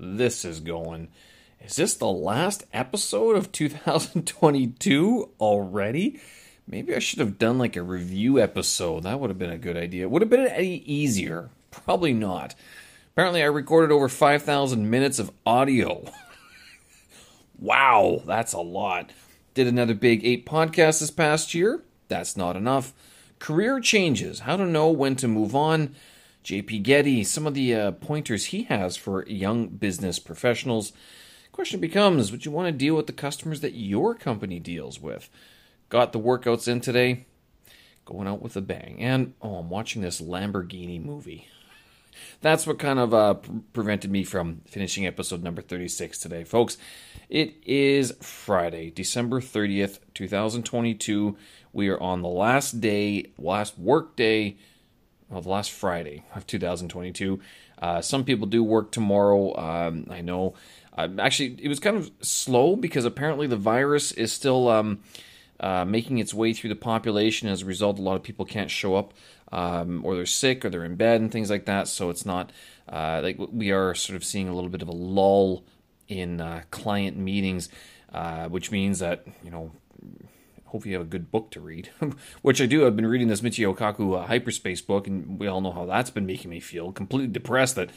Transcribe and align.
this 0.00 0.44
is 0.44 0.60
going. 0.60 1.08
Is 1.60 1.76
this 1.76 1.94
the 1.94 2.08
last 2.08 2.64
episode 2.72 3.36
of 3.36 3.52
2022 3.52 5.30
already? 5.38 6.20
Maybe 6.66 6.94
I 6.94 7.00
should 7.00 7.18
have 7.18 7.38
done 7.38 7.58
like 7.58 7.76
a 7.76 7.82
review 7.82 8.40
episode. 8.40 9.02
That 9.02 9.20
would 9.20 9.30
have 9.30 9.38
been 9.38 9.50
a 9.50 9.58
good 9.58 9.76
idea. 9.76 10.08
Would 10.08 10.22
have 10.22 10.30
been 10.30 10.46
any 10.46 10.76
easier? 10.76 11.50
Probably 11.70 12.12
not. 12.12 12.54
Apparently, 13.12 13.42
I 13.42 13.46
recorded 13.46 13.92
over 13.92 14.08
5,000 14.08 14.88
minutes 14.88 15.18
of 15.18 15.32
audio. 15.44 16.10
wow, 17.58 18.22
that's 18.24 18.52
a 18.52 18.60
lot. 18.60 19.10
Did 19.52 19.66
another 19.66 19.94
big 19.94 20.24
eight 20.24 20.46
podcast 20.46 21.00
this 21.00 21.10
past 21.10 21.54
year. 21.54 21.82
That's 22.08 22.36
not 22.36 22.56
enough. 22.56 22.92
Career 23.40 23.80
changes. 23.80 24.40
How 24.40 24.56
to 24.56 24.64
know 24.64 24.90
when 24.90 25.16
to 25.16 25.28
move 25.28 25.56
on. 25.56 25.94
JP 26.44 26.82
Getty, 26.82 27.24
some 27.24 27.46
of 27.46 27.54
the 27.54 27.74
uh, 27.74 27.90
pointers 27.92 28.46
he 28.46 28.64
has 28.64 28.96
for 28.96 29.26
young 29.26 29.68
business 29.68 30.18
professionals. 30.18 30.92
Question 31.52 31.80
becomes 31.80 32.30
Would 32.30 32.44
you 32.44 32.50
want 32.50 32.66
to 32.66 32.72
deal 32.72 32.94
with 32.94 33.06
the 33.06 33.12
customers 33.12 33.60
that 33.60 33.74
your 33.74 34.14
company 34.14 34.58
deals 34.58 35.00
with? 35.00 35.28
Got 35.88 36.12
the 36.12 36.20
workouts 36.20 36.68
in 36.68 36.80
today. 36.80 37.26
Going 38.04 38.26
out 38.26 38.42
with 38.42 38.56
a 38.56 38.60
bang. 38.60 38.96
And, 39.00 39.34
oh, 39.42 39.56
I'm 39.56 39.68
watching 39.68 40.02
this 40.02 40.20
Lamborghini 40.20 41.04
movie. 41.04 41.48
That's 42.40 42.66
what 42.66 42.78
kind 42.78 42.98
of 42.98 43.14
uh, 43.14 43.34
prevented 43.72 44.10
me 44.10 44.24
from 44.24 44.62
finishing 44.66 45.06
episode 45.06 45.42
number 45.42 45.62
36 45.62 46.18
today, 46.18 46.44
folks. 46.44 46.76
It 47.28 47.54
is 47.64 48.12
Friday, 48.20 48.90
December 48.90 49.40
30th, 49.40 49.98
2022. 50.14 51.36
We 51.72 51.88
are 51.88 52.00
on 52.00 52.22
the 52.22 52.28
last 52.28 52.80
day, 52.80 53.32
last 53.38 53.78
work 53.78 54.16
day, 54.16 54.56
the 55.30 55.48
last 55.48 55.70
Friday 55.70 56.24
of 56.34 56.46
2022. 56.46 57.40
Uh, 57.80 58.00
some 58.00 58.24
people 58.24 58.46
do 58.46 58.62
work 58.62 58.90
tomorrow. 58.90 59.56
Um, 59.56 60.06
I 60.10 60.20
know. 60.20 60.54
Uh, 60.96 61.08
actually, 61.18 61.56
it 61.62 61.68
was 61.68 61.80
kind 61.80 61.96
of 61.96 62.10
slow 62.20 62.76
because 62.76 63.04
apparently 63.04 63.46
the 63.46 63.56
virus 63.56 64.12
is 64.12 64.32
still. 64.32 64.68
Um, 64.68 65.00
uh, 65.60 65.84
making 65.84 66.16
its 66.16 66.32
way 66.32 66.54
through 66.54 66.70
the 66.70 66.74
population. 66.74 67.46
As 67.46 67.60
a 67.60 67.66
result, 67.66 67.98
a 67.98 68.02
lot 68.02 68.16
of 68.16 68.22
people 68.22 68.46
can't 68.46 68.70
show 68.70 68.96
up, 68.96 69.12
um, 69.52 70.00
or 70.06 70.16
they're 70.16 70.24
sick, 70.24 70.64
or 70.64 70.70
they're 70.70 70.86
in 70.86 70.96
bed, 70.96 71.20
and 71.20 71.30
things 71.30 71.50
like 71.50 71.66
that. 71.66 71.86
So 71.86 72.08
it's 72.08 72.24
not 72.24 72.50
uh, 72.88 73.20
like 73.22 73.36
we 73.38 73.70
are 73.70 73.94
sort 73.94 74.16
of 74.16 74.24
seeing 74.24 74.48
a 74.48 74.54
little 74.54 74.70
bit 74.70 74.80
of 74.80 74.88
a 74.88 74.92
lull 74.92 75.64
in 76.08 76.40
uh, 76.40 76.62
client 76.70 77.18
meetings, 77.18 77.68
uh, 78.12 78.48
which 78.48 78.70
means 78.70 78.98
that 79.00 79.26
you 79.44 79.50
know. 79.50 79.70
Hopefully, 80.70 80.92
you 80.92 80.98
have 80.98 81.06
a 81.06 81.10
good 81.10 81.30
book 81.30 81.50
to 81.52 81.60
read, 81.60 81.90
which 82.42 82.60
I 82.60 82.66
do. 82.66 82.86
I've 82.86 82.96
been 82.96 83.06
reading 83.06 83.28
this 83.28 83.40
Michio 83.40 83.76
Kaku 83.76 84.18
uh, 84.18 84.26
hyperspace 84.26 84.80
book, 84.80 85.06
and 85.06 85.38
we 85.38 85.46
all 85.46 85.60
know 85.60 85.72
how 85.72 85.86
that's 85.86 86.10
been 86.10 86.26
making 86.26 86.50
me 86.50 86.60
feel 86.60 86.92
completely 86.92 87.32
depressed. 87.32 87.76
That 87.76 87.90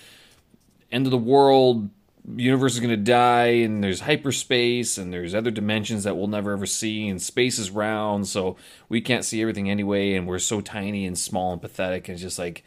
end 0.91 1.05
of 1.07 1.11
the 1.11 1.17
world, 1.17 1.89
universe 2.35 2.73
is 2.73 2.79
going 2.79 2.89
to 2.89 2.97
die 2.97 3.47
and 3.47 3.83
there's 3.83 4.01
hyperspace 4.01 4.97
and 4.97 5.11
there's 5.11 5.35
other 5.35 5.51
dimensions 5.51 6.05
that 6.05 6.15
we'll 6.15 6.27
never 6.27 6.53
ever 6.53 6.65
see 6.65 7.07
and 7.09 7.21
space 7.21 7.59
is 7.59 7.69
round 7.69 8.27
so 8.27 8.55
we 8.87 9.01
can't 9.01 9.25
see 9.25 9.41
everything 9.41 9.69
anyway 9.69 10.13
and 10.13 10.25
we're 10.25 10.39
so 10.39 10.61
tiny 10.61 11.05
and 11.05 11.17
small 11.17 11.51
and 11.51 11.61
pathetic 11.61 12.07
and 12.07 12.13
it's 12.13 12.21
just 12.21 12.39
like 12.39 12.63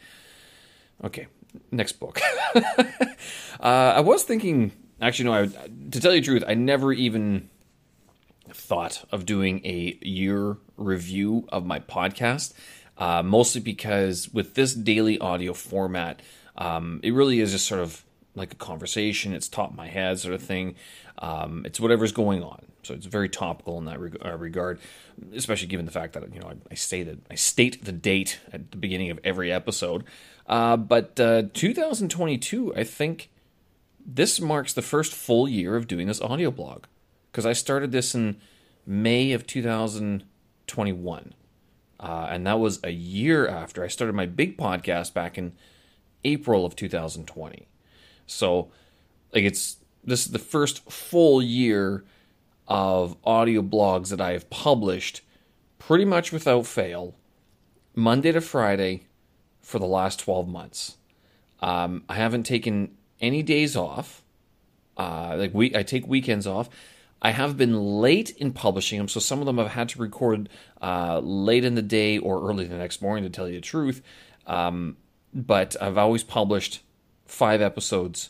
okay 1.03 1.25
next 1.71 1.93
book 1.93 2.21
uh, 2.55 2.61
i 3.59 3.99
was 3.99 4.23
thinking 4.23 4.71
actually 5.01 5.25
no 5.25 5.33
I, 5.33 5.47
to 5.91 5.99
tell 5.99 6.13
you 6.13 6.21
the 6.21 6.25
truth 6.25 6.43
i 6.47 6.53
never 6.53 6.93
even 6.93 7.49
thought 8.51 9.05
of 9.11 9.25
doing 9.25 9.61
a 9.65 9.97
year 10.01 10.57
review 10.75 11.47
of 11.49 11.65
my 11.65 11.79
podcast 11.79 12.53
uh, 12.97 13.21
mostly 13.21 13.61
because 13.61 14.29
with 14.33 14.55
this 14.55 14.73
daily 14.73 15.19
audio 15.19 15.53
format 15.53 16.21
um, 16.57 16.99
it 17.03 17.13
really 17.13 17.39
is 17.39 17.51
just 17.51 17.67
sort 17.67 17.81
of 17.81 18.03
like 18.37 18.53
a 18.53 18.55
conversation. 18.55 19.33
It's 19.33 19.49
top 19.49 19.71
of 19.71 19.75
my 19.75 19.87
head 19.87 20.19
sort 20.19 20.33
of 20.33 20.41
thing. 20.41 20.75
Um, 21.17 21.63
it's 21.65 21.79
whatever's 21.79 22.11
going 22.11 22.43
on. 22.43 22.63
So 22.83 22.93
it's 22.93 23.05
very 23.05 23.27
topical 23.27 23.77
in 23.79 23.85
that 23.85 23.99
reg- 23.99 24.17
uh, 24.23 24.37
regard, 24.37 24.79
especially 25.33 25.67
given 25.67 25.85
the 25.85 25.91
fact 25.91 26.13
that 26.13 26.33
you 26.33 26.39
know 26.39 26.47
I, 26.47 26.55
I 26.71 26.75
stated 26.75 27.21
I 27.29 27.35
state 27.35 27.83
the 27.83 27.91
date 27.91 28.39
at 28.53 28.71
the 28.71 28.77
beginning 28.77 29.09
of 29.09 29.19
every 29.23 29.51
episode. 29.51 30.05
Uh, 30.45 30.77
but 30.77 31.19
uh, 31.19 31.43
2022, 31.53 32.73
I 32.75 32.85
think 32.85 33.29
this 34.05 34.39
marks 34.39 34.71
the 34.73 34.81
first 34.81 35.13
full 35.13 35.49
year 35.49 35.75
of 35.75 35.87
doing 35.87 36.07
this 36.07 36.21
audio 36.21 36.49
blog 36.49 36.85
because 37.31 37.45
I 37.45 37.53
started 37.53 37.91
this 37.91 38.15
in 38.15 38.37
May 38.85 39.31
of 39.33 39.45
2021, 39.47 41.33
uh, 41.99 42.27
and 42.29 42.47
that 42.47 42.59
was 42.59 42.79
a 42.83 42.91
year 42.91 43.47
after 43.47 43.83
I 43.83 43.87
started 43.87 44.13
my 44.13 44.25
big 44.25 44.57
podcast 44.57 45.13
back 45.13 45.37
in 45.37 45.53
April 46.23 46.65
of 46.65 46.75
2020. 46.75 47.67
So, 48.25 48.71
like, 49.33 49.43
it's 49.43 49.77
this 50.03 50.25
is 50.25 50.31
the 50.31 50.39
first 50.39 50.89
full 50.89 51.41
year 51.41 52.03
of 52.67 53.17
audio 53.23 53.61
blogs 53.61 54.09
that 54.09 54.21
I 54.21 54.31
have 54.31 54.49
published 54.49 55.21
pretty 55.79 56.05
much 56.05 56.31
without 56.31 56.65
fail, 56.65 57.15
Monday 57.95 58.31
to 58.31 58.41
Friday 58.41 59.05
for 59.61 59.79
the 59.79 59.85
last 59.85 60.19
12 60.19 60.47
months. 60.47 60.97
Um, 61.59 62.03
I 62.07 62.15
haven't 62.15 62.43
taken 62.43 62.95
any 63.19 63.43
days 63.43 63.75
off. 63.75 64.23
Uh, 64.95 65.35
like 65.37 65.53
we, 65.53 65.75
I 65.75 65.83
take 65.83 66.07
weekends 66.07 66.47
off. 66.47 66.69
I 67.21 67.31
have 67.31 67.57
been 67.57 67.99
late 67.99 68.29
in 68.31 68.53
publishing 68.53 68.99
them, 68.99 69.07
so 69.07 69.19
some 69.19 69.39
of 69.39 69.45
them 69.45 69.59
I've 69.59 69.71
had 69.71 69.89
to 69.89 69.99
record 69.99 70.49
uh, 70.81 71.19
late 71.19 71.65
in 71.65 71.75
the 71.75 71.81
day 71.81 72.17
or 72.17 72.47
early 72.47 72.65
the 72.65 72.77
next 72.77 73.01
morning, 73.01 73.23
to 73.23 73.29
tell 73.29 73.47
you 73.47 73.55
the 73.55 73.61
truth. 73.61 74.01
Um, 74.45 74.97
but 75.33 75.75
I've 75.81 75.97
always 75.97 76.23
published 76.23 76.81
five 77.25 77.61
episodes 77.61 78.29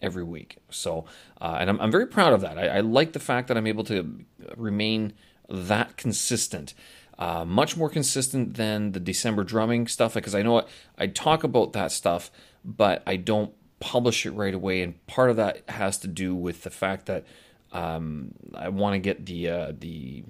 every 0.00 0.22
week. 0.22 0.58
So, 0.70 1.06
uh, 1.40 1.56
and 1.60 1.70
I'm, 1.70 1.80
I'm 1.80 1.90
very 1.90 2.06
proud 2.06 2.32
of 2.32 2.40
that. 2.42 2.58
I, 2.58 2.68
I, 2.68 2.80
like 2.80 3.12
the 3.12 3.18
fact 3.18 3.48
that 3.48 3.56
I'm 3.56 3.66
able 3.66 3.84
to 3.84 4.24
remain 4.56 5.14
that 5.48 5.96
consistent. 5.96 6.74
Uh, 7.18 7.44
much 7.46 7.76
more 7.76 7.88
consistent 7.88 8.54
than 8.54 8.92
the 8.92 9.00
December 9.00 9.42
drumming 9.42 9.86
stuff 9.86 10.14
because 10.14 10.34
I 10.34 10.42
know 10.42 10.66
I 10.98 11.06
talk 11.06 11.44
about 11.44 11.72
that 11.72 11.90
stuff, 11.90 12.30
but 12.62 13.02
I 13.06 13.16
don't 13.16 13.52
publish 13.80 14.26
it 14.26 14.32
right 14.32 14.52
away. 14.52 14.82
And 14.82 15.04
part 15.06 15.30
of 15.30 15.36
that 15.36 15.62
has 15.70 15.98
to 15.98 16.08
do 16.08 16.34
with 16.34 16.62
the 16.62 16.70
fact 16.70 17.06
that 17.06 17.24
um, 17.72 18.32
I 18.54 18.68
want 18.68 18.94
to 18.94 18.98
get 18.98 19.26
the 19.26 19.48
uh, 19.48 19.72
the 19.78 20.24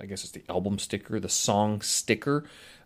I 0.00 0.06
guess 0.06 0.24
it's 0.24 0.32
the 0.32 0.42
album 0.48 0.78
sticker, 0.78 1.20
the 1.20 1.28
song 1.28 1.80
sticker, 1.80 2.44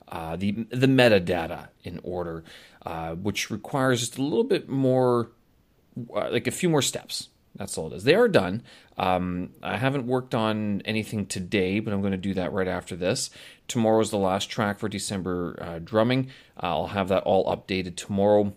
uh, 0.08 0.36
the 0.36 0.66
the 0.70 0.86
metadata 0.86 1.68
in 1.84 2.00
order, 2.02 2.44
uh, 2.84 3.14
which 3.14 3.50
requires 3.50 4.00
just 4.00 4.18
a 4.18 4.22
little 4.22 4.44
bit 4.44 4.68
more, 4.68 5.30
uh, 6.14 6.30
like 6.30 6.46
a 6.46 6.52
few 6.52 6.68
more 6.68 6.82
steps. 6.82 7.28
That's 7.54 7.76
all 7.76 7.92
it 7.92 7.96
is. 7.96 8.04
They 8.04 8.14
are 8.14 8.28
done. 8.28 8.62
Um, 8.96 9.50
I 9.62 9.76
haven't 9.76 10.06
worked 10.06 10.34
on 10.34 10.80
anything 10.86 11.26
today, 11.26 11.80
but 11.80 11.92
I'm 11.92 12.00
going 12.00 12.12
to 12.12 12.16
do 12.18 12.32
that 12.34 12.52
right 12.52 12.68
after 12.68 12.96
this. 12.96 13.28
Tomorrow 13.68 14.00
is 14.00 14.10
the 14.10 14.16
last 14.18 14.48
track 14.48 14.78
for 14.78 14.88
December 14.88 15.58
uh, 15.60 15.78
drumming. 15.78 16.30
I'll 16.56 16.88
have 16.88 17.08
that 17.08 17.24
all 17.24 17.44
updated 17.54 17.96
tomorrow 17.96 18.54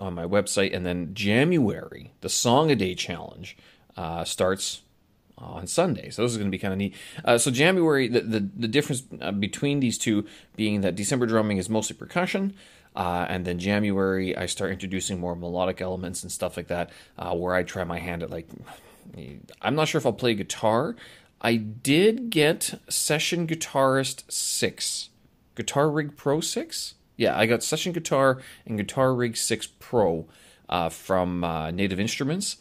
on 0.00 0.14
my 0.14 0.24
website, 0.24 0.74
and 0.74 0.84
then 0.84 1.14
January, 1.14 2.12
the 2.20 2.28
Song 2.28 2.70
a 2.70 2.74
Day 2.74 2.94
challenge 2.94 3.56
uh, 4.00 4.24
starts 4.24 4.80
on 5.36 5.66
Sunday. 5.66 6.08
So 6.08 6.22
this 6.22 6.32
is 6.32 6.38
going 6.38 6.50
to 6.50 6.50
be 6.50 6.58
kind 6.58 6.72
of 6.72 6.78
neat. 6.78 6.94
Uh, 7.22 7.36
so 7.36 7.50
January, 7.50 8.08
the 8.08 8.20
the, 8.20 8.48
the 8.56 8.68
difference 8.68 9.02
uh, 9.20 9.30
between 9.30 9.80
these 9.80 9.98
two 9.98 10.26
being 10.56 10.80
that 10.80 10.94
December 10.96 11.26
drumming 11.26 11.58
is 11.58 11.68
mostly 11.68 11.96
percussion. 11.96 12.54
Uh, 12.96 13.26
and 13.28 13.44
then 13.44 13.58
January, 13.58 14.36
I 14.36 14.46
start 14.46 14.72
introducing 14.72 15.20
more 15.20 15.36
melodic 15.36 15.80
elements 15.80 16.22
and 16.22 16.32
stuff 16.32 16.56
like 16.56 16.66
that, 16.68 16.90
uh, 17.18 17.34
where 17.36 17.54
I 17.54 17.62
try 17.62 17.84
my 17.84 17.98
hand 18.00 18.22
at 18.24 18.30
like, 18.30 18.48
I'm 19.62 19.76
not 19.76 19.86
sure 19.86 20.00
if 20.00 20.06
I'll 20.06 20.12
play 20.12 20.34
guitar. 20.34 20.96
I 21.40 21.54
did 21.56 22.30
get 22.30 22.80
Session 22.88 23.46
Guitarist 23.46 24.30
6, 24.30 25.10
Guitar 25.54 25.88
Rig 25.88 26.16
Pro 26.16 26.40
6. 26.40 26.94
Yeah, 27.16 27.38
I 27.38 27.46
got 27.46 27.62
Session 27.62 27.92
Guitar 27.92 28.42
and 28.66 28.76
Guitar 28.76 29.14
Rig 29.14 29.36
6 29.36 29.68
Pro 29.78 30.26
uh, 30.68 30.88
from 30.88 31.44
uh, 31.44 31.70
Native 31.70 32.00
Instruments 32.00 32.56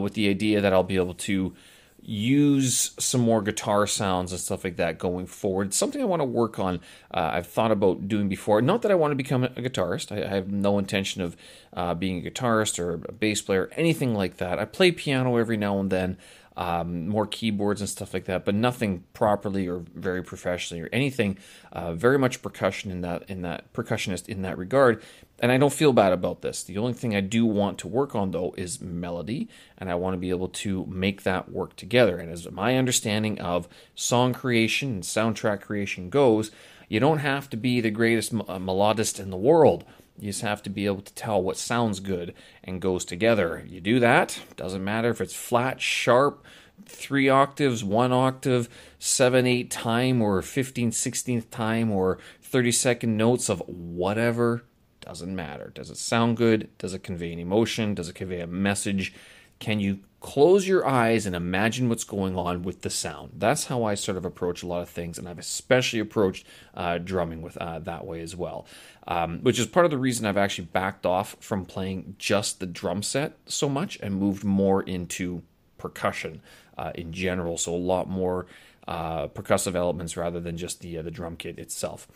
with 0.00 0.14
the 0.14 0.28
idea 0.28 0.60
that 0.60 0.72
I'll 0.72 0.82
be 0.82 0.96
able 0.96 1.14
to 1.14 1.54
use 2.02 2.92
some 2.98 3.20
more 3.20 3.42
guitar 3.42 3.86
sounds 3.86 4.32
and 4.32 4.40
stuff 4.40 4.64
like 4.64 4.76
that 4.76 4.98
going 4.98 5.26
forward. 5.26 5.74
Something 5.74 6.00
I 6.00 6.06
want 6.06 6.20
to 6.20 6.24
work 6.24 6.58
on. 6.58 6.80
Uh, 7.12 7.30
I've 7.34 7.46
thought 7.46 7.70
about 7.70 8.08
doing 8.08 8.28
before. 8.28 8.62
Not 8.62 8.82
that 8.82 8.90
I 8.90 8.94
want 8.94 9.12
to 9.12 9.16
become 9.16 9.44
a 9.44 9.48
guitarist. 9.48 10.10
I, 10.10 10.24
I 10.24 10.34
have 10.34 10.50
no 10.50 10.78
intention 10.78 11.22
of 11.22 11.36
uh, 11.72 11.94
being 11.94 12.26
a 12.26 12.30
guitarist 12.30 12.78
or 12.78 12.94
a 12.94 13.12
bass 13.12 13.42
player, 13.42 13.70
anything 13.76 14.14
like 14.14 14.38
that. 14.38 14.58
I 14.58 14.64
play 14.64 14.92
piano 14.92 15.36
every 15.36 15.56
now 15.56 15.78
and 15.78 15.90
then, 15.90 16.16
um, 16.56 17.08
more 17.08 17.26
keyboards 17.26 17.80
and 17.80 17.88
stuff 17.88 18.12
like 18.12 18.24
that, 18.24 18.44
but 18.44 18.54
nothing 18.54 19.04
properly 19.14 19.68
or 19.68 19.84
very 19.94 20.22
professionally 20.22 20.82
or 20.82 20.88
anything. 20.92 21.38
Uh, 21.72 21.94
very 21.94 22.18
much 22.18 22.42
percussion 22.42 22.90
in 22.90 23.00
that 23.02 23.22
in 23.30 23.42
that 23.42 23.72
percussionist 23.72 24.28
in 24.28 24.42
that 24.42 24.58
regard. 24.58 25.02
And 25.40 25.50
I 25.50 25.56
don't 25.56 25.72
feel 25.72 25.94
bad 25.94 26.12
about 26.12 26.42
this. 26.42 26.62
The 26.62 26.76
only 26.76 26.92
thing 26.92 27.16
I 27.16 27.20
do 27.20 27.46
want 27.46 27.78
to 27.78 27.88
work 27.88 28.14
on 28.14 28.30
though 28.30 28.54
is 28.58 28.80
melody, 28.80 29.48
and 29.78 29.90
I 29.90 29.94
want 29.94 30.12
to 30.14 30.18
be 30.18 30.28
able 30.28 30.48
to 30.48 30.84
make 30.86 31.22
that 31.22 31.50
work 31.50 31.76
together. 31.76 32.18
And 32.18 32.30
as 32.30 32.48
my 32.50 32.76
understanding 32.76 33.40
of 33.40 33.66
song 33.94 34.34
creation 34.34 34.90
and 34.90 35.02
soundtrack 35.02 35.62
creation 35.62 36.10
goes, 36.10 36.50
you 36.88 37.00
don't 37.00 37.18
have 37.18 37.48
to 37.50 37.56
be 37.56 37.80
the 37.80 37.90
greatest 37.90 38.34
uh, 38.34 38.58
melodist 38.58 39.18
in 39.18 39.30
the 39.30 39.36
world 39.36 39.84
You 40.18 40.30
just 40.30 40.42
have 40.42 40.62
to 40.64 40.70
be 40.70 40.84
able 40.84 41.02
to 41.02 41.14
tell 41.14 41.42
what 41.42 41.56
sounds 41.56 42.00
good 42.00 42.34
and 42.62 42.80
goes 42.80 43.06
together. 43.06 43.64
You 43.66 43.80
do 43.80 43.98
that, 44.00 44.40
doesn't 44.56 44.84
matter 44.84 45.08
if 45.08 45.22
it's 45.22 45.34
flat, 45.34 45.80
sharp, 45.80 46.44
three 46.84 47.28
octaves, 47.28 47.82
one 47.82 48.12
octave, 48.12 48.68
seven, 48.98 49.46
eight 49.46 49.70
time, 49.70 50.20
or 50.20 50.42
15, 50.42 50.90
16th 50.90 51.48
time, 51.50 51.90
or 51.90 52.18
30 52.42 52.72
second 52.72 53.16
notes 53.16 53.48
of 53.48 53.62
whatever, 53.66 54.64
doesn't 55.00 55.34
matter. 55.34 55.72
Does 55.74 55.90
it 55.90 55.96
sound 55.96 56.36
good? 56.36 56.68
Does 56.78 56.94
it 56.94 57.02
convey 57.02 57.32
an 57.32 57.38
emotion? 57.38 57.94
Does 57.94 58.08
it 58.08 58.14
convey 58.14 58.40
a 58.40 58.46
message? 58.46 59.14
Can 59.58 59.78
you 59.78 60.00
close 60.20 60.66
your 60.66 60.86
eyes 60.86 61.26
and 61.26 61.36
imagine 61.36 61.88
what's 61.88 62.04
going 62.04 62.36
on 62.36 62.62
with 62.62 62.82
the 62.82 62.90
sound? 62.90 63.32
That's 63.36 63.66
how 63.66 63.84
I 63.84 63.94
sort 63.94 64.16
of 64.16 64.24
approach 64.24 64.62
a 64.62 64.66
lot 64.66 64.82
of 64.82 64.88
things, 64.88 65.18
and 65.18 65.28
I've 65.28 65.38
especially 65.38 65.98
approached 65.98 66.46
uh, 66.74 66.98
drumming 66.98 67.42
with 67.42 67.56
uh, 67.58 67.78
that 67.80 68.06
way 68.06 68.20
as 68.20 68.34
well. 68.34 68.66
Um, 69.06 69.40
which 69.40 69.58
is 69.58 69.66
part 69.66 69.84
of 69.84 69.90
the 69.90 69.98
reason 69.98 70.24
I've 70.24 70.36
actually 70.36 70.66
backed 70.66 71.04
off 71.04 71.36
from 71.40 71.64
playing 71.64 72.14
just 72.18 72.60
the 72.60 72.66
drum 72.66 73.02
set 73.02 73.38
so 73.46 73.68
much 73.68 73.98
and 74.02 74.14
moved 74.14 74.44
more 74.44 74.82
into 74.82 75.42
percussion 75.78 76.42
uh, 76.78 76.92
in 76.94 77.12
general. 77.12 77.58
So 77.58 77.74
a 77.74 77.76
lot 77.76 78.08
more 78.08 78.46
uh, 78.90 79.28
percussive 79.28 79.76
elements 79.76 80.16
rather 80.16 80.40
than 80.40 80.56
just 80.56 80.80
the 80.80 80.98
uh, 80.98 81.02
the 81.02 81.12
drum 81.12 81.36
kit 81.36 81.60
itself. 81.60 82.08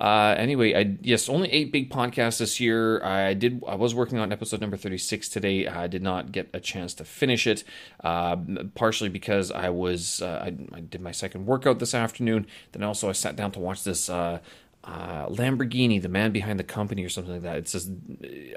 Uh, 0.00 0.36
anyway, 0.38 0.72
I 0.74 0.96
yes, 1.02 1.28
only 1.28 1.50
eight 1.52 1.72
big 1.72 1.90
podcasts 1.90 2.38
this 2.38 2.60
year. 2.60 3.02
I 3.02 3.34
did. 3.34 3.64
I 3.66 3.74
was 3.74 3.96
working 3.96 4.18
on 4.18 4.30
episode 4.30 4.60
number 4.60 4.76
thirty 4.76 4.96
six 4.96 5.28
today. 5.28 5.66
I 5.66 5.88
did 5.88 6.04
not 6.04 6.30
get 6.30 6.48
a 6.54 6.60
chance 6.60 6.94
to 6.94 7.04
finish 7.04 7.48
it, 7.48 7.64
uh, 8.04 8.36
partially 8.76 9.08
because 9.08 9.50
I 9.50 9.70
was 9.70 10.22
uh, 10.22 10.44
I, 10.44 10.54
I, 10.72 10.80
did 10.80 11.00
my 11.00 11.10
second 11.10 11.46
workout 11.46 11.80
this 11.80 11.94
afternoon. 11.94 12.46
Then 12.70 12.84
also 12.84 13.08
I 13.08 13.12
sat 13.12 13.34
down 13.34 13.50
to 13.52 13.58
watch 13.58 13.82
this. 13.82 14.08
Uh, 14.08 14.38
Lamborghini, 14.86 16.00
the 16.00 16.08
man 16.08 16.32
behind 16.32 16.58
the 16.58 16.64
company, 16.64 17.04
or 17.04 17.10
something 17.10 17.34
like 17.34 17.42
that. 17.42 17.58
It's 17.58 17.72
just, 17.72 17.90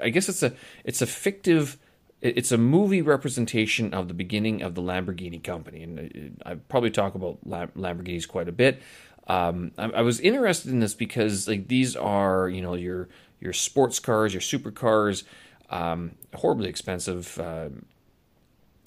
I 0.02 0.08
guess 0.08 0.28
it's 0.28 0.42
a 0.42 0.54
it's 0.82 1.02
a 1.02 1.06
fictive 1.06 1.76
it's 2.24 2.52
a 2.52 2.58
movie 2.58 3.02
representation 3.02 3.92
of 3.92 4.08
the 4.08 4.14
beginning 4.14 4.62
of 4.62 4.74
the 4.74 4.80
Lamborghini 4.80 5.42
company, 5.42 5.82
and 5.82 6.40
uh, 6.44 6.50
I 6.50 6.54
probably 6.54 6.90
talk 6.90 7.14
about 7.14 7.46
Lamborghinis 7.46 8.26
quite 8.26 8.48
a 8.48 8.52
bit. 8.52 8.80
Um, 9.28 9.72
I, 9.76 9.84
I, 9.90 10.00
was 10.02 10.20
interested 10.20 10.70
in 10.70 10.80
this 10.80 10.94
because 10.94 11.46
like 11.46 11.68
these 11.68 11.96
are 11.96 12.48
you 12.48 12.62
know 12.62 12.74
your 12.74 13.08
your 13.40 13.52
sports 13.52 13.98
cars, 13.98 14.32
your 14.32 14.40
supercars, 14.40 15.24
um, 15.70 16.12
horribly 16.34 16.68
expensive. 16.68 17.38
Uh, 17.38 17.68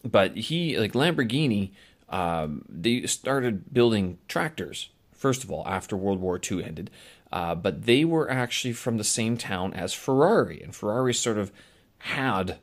but 0.04 0.36
he 0.36 0.78
like 0.80 0.94
Lamborghini, 0.94 1.72
um, 2.10 2.66
they 2.68 3.06
started 3.06 3.72
building 3.74 4.18
tractors 4.28 4.90
first 5.14 5.44
of 5.44 5.52
all 5.52 5.68
after 5.68 5.98
World 5.98 6.22
War 6.22 6.40
II 6.40 6.64
ended, 6.64 6.92
uh, 7.32 7.56
but 7.56 7.84
they 7.86 8.06
were 8.06 8.30
actually 8.30 8.74
from 8.74 8.98
the 8.98 9.04
same 9.04 9.38
town 9.38 9.74
as 9.74 9.94
Ferrari, 9.94 10.62
and 10.62 10.76
Ferrari 10.76 11.14
sort 11.14 11.38
of 11.38 11.52
had 12.00 12.60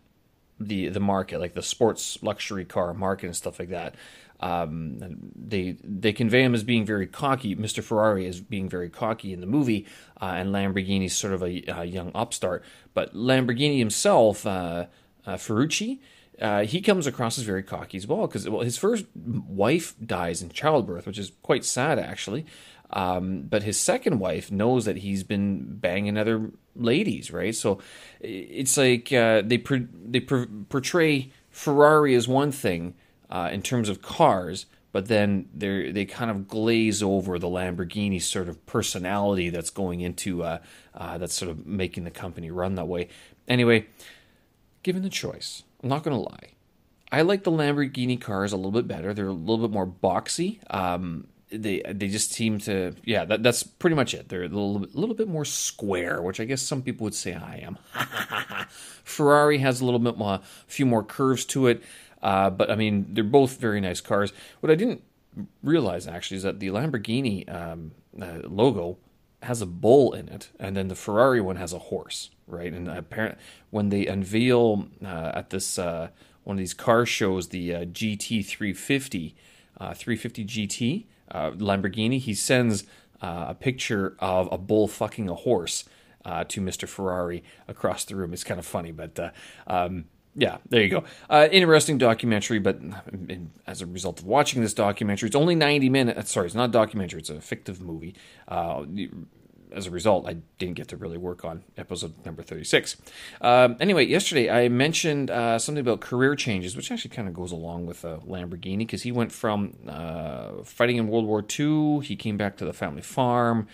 the 0.69 0.89
the 0.89 1.01
market, 1.01 1.41
like 1.41 1.55
the 1.55 1.63
sports 1.63 2.19
luxury 2.23 2.65
car 2.65 2.95
market 2.95 3.27
and 3.27 3.37
stuff 3.37 3.59
like 3.59 3.71
that. 3.71 3.95
Um, 4.41 4.99
they 5.35 5.77
they 5.83 6.13
convey 6.13 6.43
him 6.43 6.55
as 6.55 6.65
being 6.65 6.85
very 6.85 7.07
cocky. 7.07 7.57
Mr. 7.57 7.83
Ferrari 7.83 8.27
as 8.27 8.41
being 8.41 8.69
very 8.69 8.91
cocky 8.91 9.33
in 9.33 9.41
the 9.41 9.47
movie, 9.47 9.87
uh, 10.21 10.35
and 10.37 10.51
Lamborghini's 10.51 11.17
sort 11.17 11.33
of 11.33 11.43
a, 11.43 11.63
a, 11.69 11.85
young 11.85 12.11
upstart. 12.15 12.65
But 12.93 13.15
Lamborghini 13.15 13.79
himself, 13.79 14.47
uh, 14.47 14.87
uh, 15.27 15.35
Ferrucci, 15.35 16.01
uh, 16.41 16.65
he 16.65 16.81
comes 16.81 17.07
across 17.07 17.39
as 17.39 17.45
very 17.45 17.63
cocky 17.63 17.97
as 17.97 18.07
well 18.07 18.27
because 18.27 18.49
well, 18.49 18.63
his 18.63 18.77
first 18.77 19.07
wife 19.15 19.95
dies 20.05 20.43
in 20.43 20.51
childbirth, 20.51 21.07
which 21.07 21.19
is 21.19 21.33
quite 21.43 21.65
sad 21.65 21.99
actually. 21.99 22.45
Um, 22.95 23.43
but 23.43 23.65
his 23.65 23.79
second 23.79 24.21
wife 24.21 24.53
knows 24.53 24.85
that 24.85 24.99
he's 24.99 25.25
been 25.25 25.77
banging 25.79 26.17
other 26.17 26.53
ladies, 26.77 27.33
right? 27.33 27.55
So 27.55 27.81
it's 28.21 28.77
like 28.77 29.13
uh, 29.13 29.43
they 29.45 29.57
they 29.59 30.21
portray 30.21 31.33
Ferrari 31.51 32.15
as 32.15 32.29
one 32.29 32.53
thing 32.53 32.95
uh, 33.29 33.51
in 33.53 33.63
terms 33.63 33.89
of 33.89 34.01
cars, 34.01 34.67
but 34.93 35.07
then 35.07 35.49
they 35.53 35.91
they 35.91 36.05
kind 36.05 36.31
of 36.31 36.47
glaze 36.47 37.03
over 37.03 37.37
the 37.37 37.49
Lamborghini 37.49 38.23
sort 38.23 38.49
of 38.49 38.65
personality 38.65 39.51
that's 39.51 39.71
going 39.71 40.01
into 40.01 40.45
uh, 40.45 40.59
uh, 40.95 41.19
that's 41.19 41.35
sort 41.35 41.51
of 41.51 41.67
making 41.67 42.05
the 42.05 42.13
company 42.13 42.53
run 42.53 42.77
that 42.77 42.87
way. 42.87 43.09
Anyway, 43.49 43.87
given 44.85 45.03
the 45.03 45.11
choice, 45.11 45.65
I'm 45.83 45.89
not 45.89 46.05
going 46.05 46.17
to 46.17 46.23
lie. 46.23 46.51
I 47.11 47.23
like 47.23 47.43
the 47.43 47.51
Lamborghini 47.51 48.21
cars 48.21 48.53
a 48.53 48.57
little 48.57 48.73
bit 48.73 48.87
better. 48.87 49.13
They're 49.13 49.27
a 49.27 49.33
little 49.33 49.67
bit 49.67 49.73
more 49.73 49.87
boxy. 49.87 50.59
Um, 50.73 51.27
they 51.57 51.83
they 51.89 52.09
just 52.09 52.33
seem 52.33 52.59
to 52.59 52.95
yeah 53.05 53.25
that, 53.25 53.43
that's 53.43 53.63
pretty 53.63 53.97
much 53.97 54.15
it. 54.15 54.29
They're 54.29 54.45
a 54.45 54.49
little, 54.49 54.87
little 54.93 55.15
bit 55.15 55.29
more 55.29 55.45
square 55.45 56.23
which 56.23 56.41
i 56.41 56.45
guess 56.45 56.63
some 56.63 56.83
people 56.83 57.05
would 57.05 57.15
say 57.15 57.35
i 57.35 57.57
am. 57.57 57.79
Ferrari 59.05 59.59
has 59.59 59.81
a 59.81 59.85
little 59.85 60.01
bit 60.01 60.17
more 60.17 60.35
a 60.35 60.41
few 60.67 60.87
more 60.87 61.03
curves 61.03 61.45
to 61.47 61.67
it 61.67 61.83
uh, 62.23 62.51
but 62.51 62.71
i 62.71 62.75
mean 62.75 63.07
they're 63.11 63.25
both 63.25 63.59
very 63.59 63.81
nice 63.81 64.01
cars. 64.01 64.33
What 64.61 64.71
i 64.71 64.75
didn't 64.75 65.03
realize 65.63 66.07
actually 66.07 66.37
is 66.39 66.43
that 66.45 66.61
the 66.61 66.69
lamborghini 66.69 67.53
um, 67.53 67.93
uh, 68.21 68.41
logo 68.45 68.99
has 69.43 69.61
a 69.61 69.67
bull 69.67 70.13
in 70.13 70.29
it 70.29 70.51
and 70.61 70.77
then 70.77 70.89
the 70.89 70.95
ferrari 70.95 71.41
one 71.41 71.57
has 71.57 71.73
a 71.73 71.79
horse 71.79 72.31
right? 72.47 72.73
And 72.73 72.89
apparently 72.89 73.43
when 73.71 73.89
they 73.89 74.07
unveil 74.07 74.89
uh, 75.05 75.33
at 75.35 75.51
this 75.51 75.79
uh, 75.79 76.09
one 76.45 76.57
of 76.57 76.59
these 76.59 76.75
car 76.75 77.07
shows 77.07 77.49
the 77.49 77.75
uh, 77.75 77.85
gt 77.87 78.45
350 78.45 79.35
350 79.79 80.45
gt 80.45 81.05
uh, 81.35 81.51
Lamborghini, 81.51 82.19
he 82.19 82.33
sends 82.33 82.85
uh, 83.21 83.47
a 83.49 83.55
picture 83.55 84.17
of 84.21 84.49
a 84.53 84.59
bull 84.59 84.89
fucking 84.89 85.29
a 85.29 85.35
horse 85.35 85.85
uh, 86.25 86.45
to 86.45 86.61
Mr. 86.61 86.89
Ferrari 86.89 87.43
across 87.69 88.05
the 88.05 88.17
room. 88.17 88.33
It's 88.33 88.45
kind 88.45 88.59
of 88.59 88.67
funny, 88.67 88.93
but 88.93 89.19
uh, 89.19 89.31
um, 89.67 90.07
yeah, 90.35 90.59
there 90.69 90.83
you 90.83 90.89
go. 90.89 91.05
Uh, 91.29 91.49
interesting 91.53 91.99
documentary, 91.99 92.59
but 92.59 92.81
as 93.67 93.83
a 93.83 93.87
result 93.87 94.21
of 94.21 94.27
watching 94.27 94.63
this 94.63 94.75
documentary, 94.75 95.27
it's 95.29 95.37
only 95.37 95.55
90 95.55 95.89
minutes. 95.91 96.33
Sorry, 96.33 96.47
it's 96.47 96.55
not 96.55 96.71
a 96.71 96.73
documentary, 96.73 97.21
it's 97.21 97.31
a 97.31 97.41
fictive 97.41 97.81
movie. 97.81 98.15
As 99.75 99.87
a 99.87 99.91
result, 99.91 100.27
I 100.27 100.37
didn't 100.59 100.75
get 100.75 100.89
to 100.89 100.97
really 100.97 101.19
work 101.19 101.45
on 101.45 101.65
episode 101.77 102.15
number 102.25 102.43
36. 102.43 102.97
Um, 103.41 103.77
anyway, 103.81 104.07
yesterday 104.07 104.49
I 104.49 104.69
mentioned 104.69 105.31
uh, 105.31 105.59
something 105.59 105.81
about 105.81 106.01
career 106.01 106.37
changes, 106.37 106.77
which 106.77 106.93
actually 106.93 107.11
kind 107.11 107.27
of 107.27 107.35
goes 107.35 107.51
along 107.51 107.87
with 107.87 108.05
uh, 108.05 108.19
Lamborghini 108.27 108.79
because 108.79 109.03
he 109.03 109.11
went 109.11 109.33
from 109.33 109.75
uh, 109.89 110.63
fighting 110.65 110.97
in 110.97 111.09
World 111.09 111.27
War 111.27 111.45
II, 111.59 112.01
he 112.01 112.15
came 112.15 112.37
back 112.37 112.57
to 112.59 112.65
the 112.65 112.73
family 112.73 113.03
farm, 113.03 113.67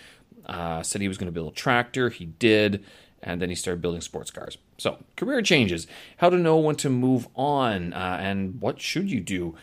uh, 0.46 0.82
said 0.82 1.00
he 1.00 1.08
was 1.08 1.18
going 1.18 1.26
to 1.26 1.32
build 1.32 1.52
a 1.52 1.54
tractor, 1.54 2.08
he 2.08 2.24
did, 2.24 2.84
and 3.22 3.40
then 3.42 3.50
he 3.50 3.54
started 3.54 3.82
building 3.82 4.00
sports 4.00 4.30
cars. 4.30 4.56
So, 4.78 4.98
career 5.16 5.42
changes, 5.42 5.86
how 6.16 6.30
to 6.30 6.38
know 6.38 6.56
when 6.56 6.76
to 6.76 6.88
move 6.88 7.28
on, 7.34 7.92
uh, 7.92 8.18
and 8.20 8.60
what 8.60 8.80
should 8.80 9.10
you 9.10 9.20
do. 9.20 9.54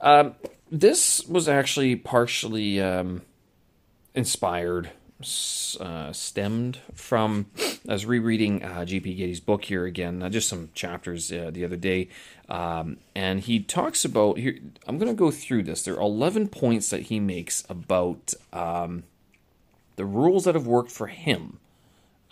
Um, 0.00 0.34
this 0.70 1.26
was 1.26 1.48
actually 1.48 1.96
partially 1.96 2.80
um, 2.80 3.22
inspired 4.14 4.90
uh, 5.80 6.12
stemmed 6.12 6.78
from. 6.94 7.46
I 7.88 7.92
was 7.92 8.06
rereading 8.06 8.62
uh, 8.62 8.84
J.P. 8.84 9.14
Getty's 9.14 9.40
book 9.40 9.64
here 9.64 9.84
again, 9.84 10.22
uh, 10.22 10.28
just 10.28 10.48
some 10.48 10.70
chapters 10.74 11.32
uh, 11.32 11.50
the 11.52 11.64
other 11.64 11.76
day, 11.76 12.08
um, 12.48 12.98
and 13.14 13.40
he 13.40 13.60
talks 13.60 14.04
about. 14.04 14.38
Here, 14.38 14.58
I'm 14.86 14.98
going 14.98 15.10
to 15.10 15.18
go 15.18 15.30
through 15.30 15.64
this. 15.64 15.82
There 15.82 15.94
are 15.94 16.00
11 16.00 16.48
points 16.48 16.90
that 16.90 17.02
he 17.02 17.20
makes 17.20 17.64
about 17.68 18.34
um, 18.52 19.04
the 19.96 20.04
rules 20.04 20.44
that 20.44 20.54
have 20.54 20.66
worked 20.66 20.90
for 20.90 21.06
him. 21.06 21.58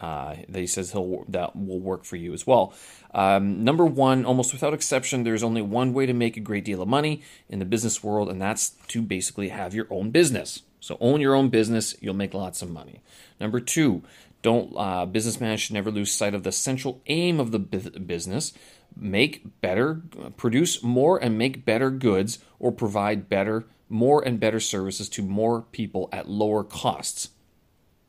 Uh, 0.00 0.36
that 0.48 0.60
he 0.60 0.66
says 0.66 0.92
he'll 0.92 1.24
that 1.28 1.54
will 1.54 1.78
work 1.78 2.04
for 2.04 2.16
you 2.16 2.32
as 2.32 2.46
well. 2.46 2.72
Um, 3.12 3.64
number 3.64 3.84
one, 3.84 4.24
almost 4.24 4.52
without 4.52 4.72
exception, 4.72 5.24
there's 5.24 5.42
only 5.42 5.60
one 5.60 5.92
way 5.92 6.06
to 6.06 6.14
make 6.14 6.38
a 6.38 6.40
great 6.40 6.64
deal 6.64 6.80
of 6.80 6.88
money 6.88 7.22
in 7.50 7.58
the 7.58 7.66
business 7.66 8.02
world, 8.02 8.30
and 8.30 8.40
that's 8.40 8.70
to 8.88 9.02
basically 9.02 9.50
have 9.50 9.74
your 9.74 9.86
own 9.90 10.10
business. 10.10 10.62
So 10.80 10.96
own 11.00 11.20
your 11.20 11.34
own 11.34 11.50
business, 11.50 11.94
you'll 12.00 12.14
make 12.14 12.34
lots 12.34 12.62
of 12.62 12.70
money. 12.70 13.02
Number 13.38 13.60
two, 13.60 14.02
don't 14.42 14.72
uh, 14.76 15.06
businessman 15.06 15.58
should 15.58 15.74
never 15.74 15.90
lose 15.90 16.10
sight 16.10 16.34
of 16.34 16.42
the 16.42 16.52
central 16.52 17.02
aim 17.06 17.38
of 17.38 17.52
the 17.52 17.58
business. 17.58 18.52
Make 18.96 19.60
better, 19.60 20.02
produce 20.36 20.82
more 20.82 21.22
and 21.22 21.36
make 21.36 21.64
better 21.64 21.90
goods, 21.90 22.38
or 22.58 22.72
provide 22.72 23.28
better, 23.28 23.66
more 23.88 24.26
and 24.26 24.40
better 24.40 24.60
services 24.60 25.08
to 25.10 25.22
more 25.22 25.62
people 25.72 26.08
at 26.12 26.28
lower 26.28 26.64
costs. 26.64 27.28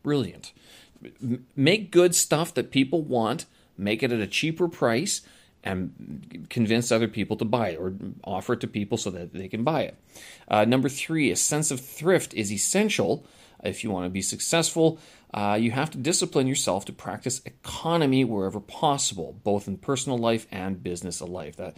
Brilliant. 0.03 0.53
Make 1.55 1.91
good 1.91 2.15
stuff 2.15 2.53
that 2.53 2.71
people 2.71 3.01
want. 3.01 3.45
Make 3.77 4.01
it 4.01 4.11
at 4.11 4.19
a 4.19 4.27
cheaper 4.27 4.67
price 4.67 5.21
and 5.63 6.47
convince 6.49 6.91
other 6.91 7.07
people 7.07 7.37
to 7.37 7.45
buy 7.45 7.69
it 7.69 7.77
or 7.77 7.93
offer 8.23 8.53
it 8.53 8.61
to 8.61 8.67
people 8.67 8.97
so 8.97 9.09
that 9.11 9.33
they 9.33 9.47
can 9.47 9.63
buy 9.63 9.83
it. 9.83 9.97
Uh, 10.47 10.65
number 10.65 10.89
three, 10.89 11.31
a 11.31 11.35
sense 11.35 11.71
of 11.71 11.79
thrift 11.79 12.33
is 12.33 12.51
essential. 12.51 13.25
If 13.63 13.83
you 13.83 13.91
want 13.91 14.05
to 14.05 14.09
be 14.09 14.23
successful, 14.23 14.99
uh, 15.33 15.57
you 15.59 15.71
have 15.71 15.91
to 15.91 15.97
discipline 15.97 16.47
yourself 16.47 16.85
to 16.85 16.93
practice 16.93 17.41
economy 17.45 18.25
wherever 18.25 18.59
possible, 18.59 19.39
both 19.43 19.67
in 19.67 19.77
personal 19.77 20.17
life 20.17 20.47
and 20.51 20.83
business 20.83 21.21
life. 21.21 21.57
That 21.57 21.77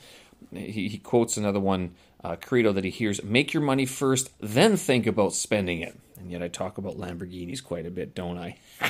he, 0.51 0.87
he 0.87 0.97
quotes 0.97 1.35
another 1.35 1.59
one 1.59 1.93
uh, 2.23 2.37
credo 2.37 2.71
that 2.71 2.85
he 2.85 2.89
hears: 2.89 3.21
"Make 3.21 3.53
your 3.53 3.63
money 3.63 3.85
first, 3.85 4.29
then 4.39 4.77
think 4.77 5.05
about 5.05 5.33
spending 5.33 5.81
it." 5.81 5.99
And 6.17 6.31
yet, 6.31 6.41
I 6.41 6.47
talk 6.47 6.77
about 6.77 6.97
Lamborghinis 6.97 7.61
quite 7.61 7.85
a 7.85 7.91
bit, 7.91 8.15
don't 8.15 8.37
I? 8.37 8.57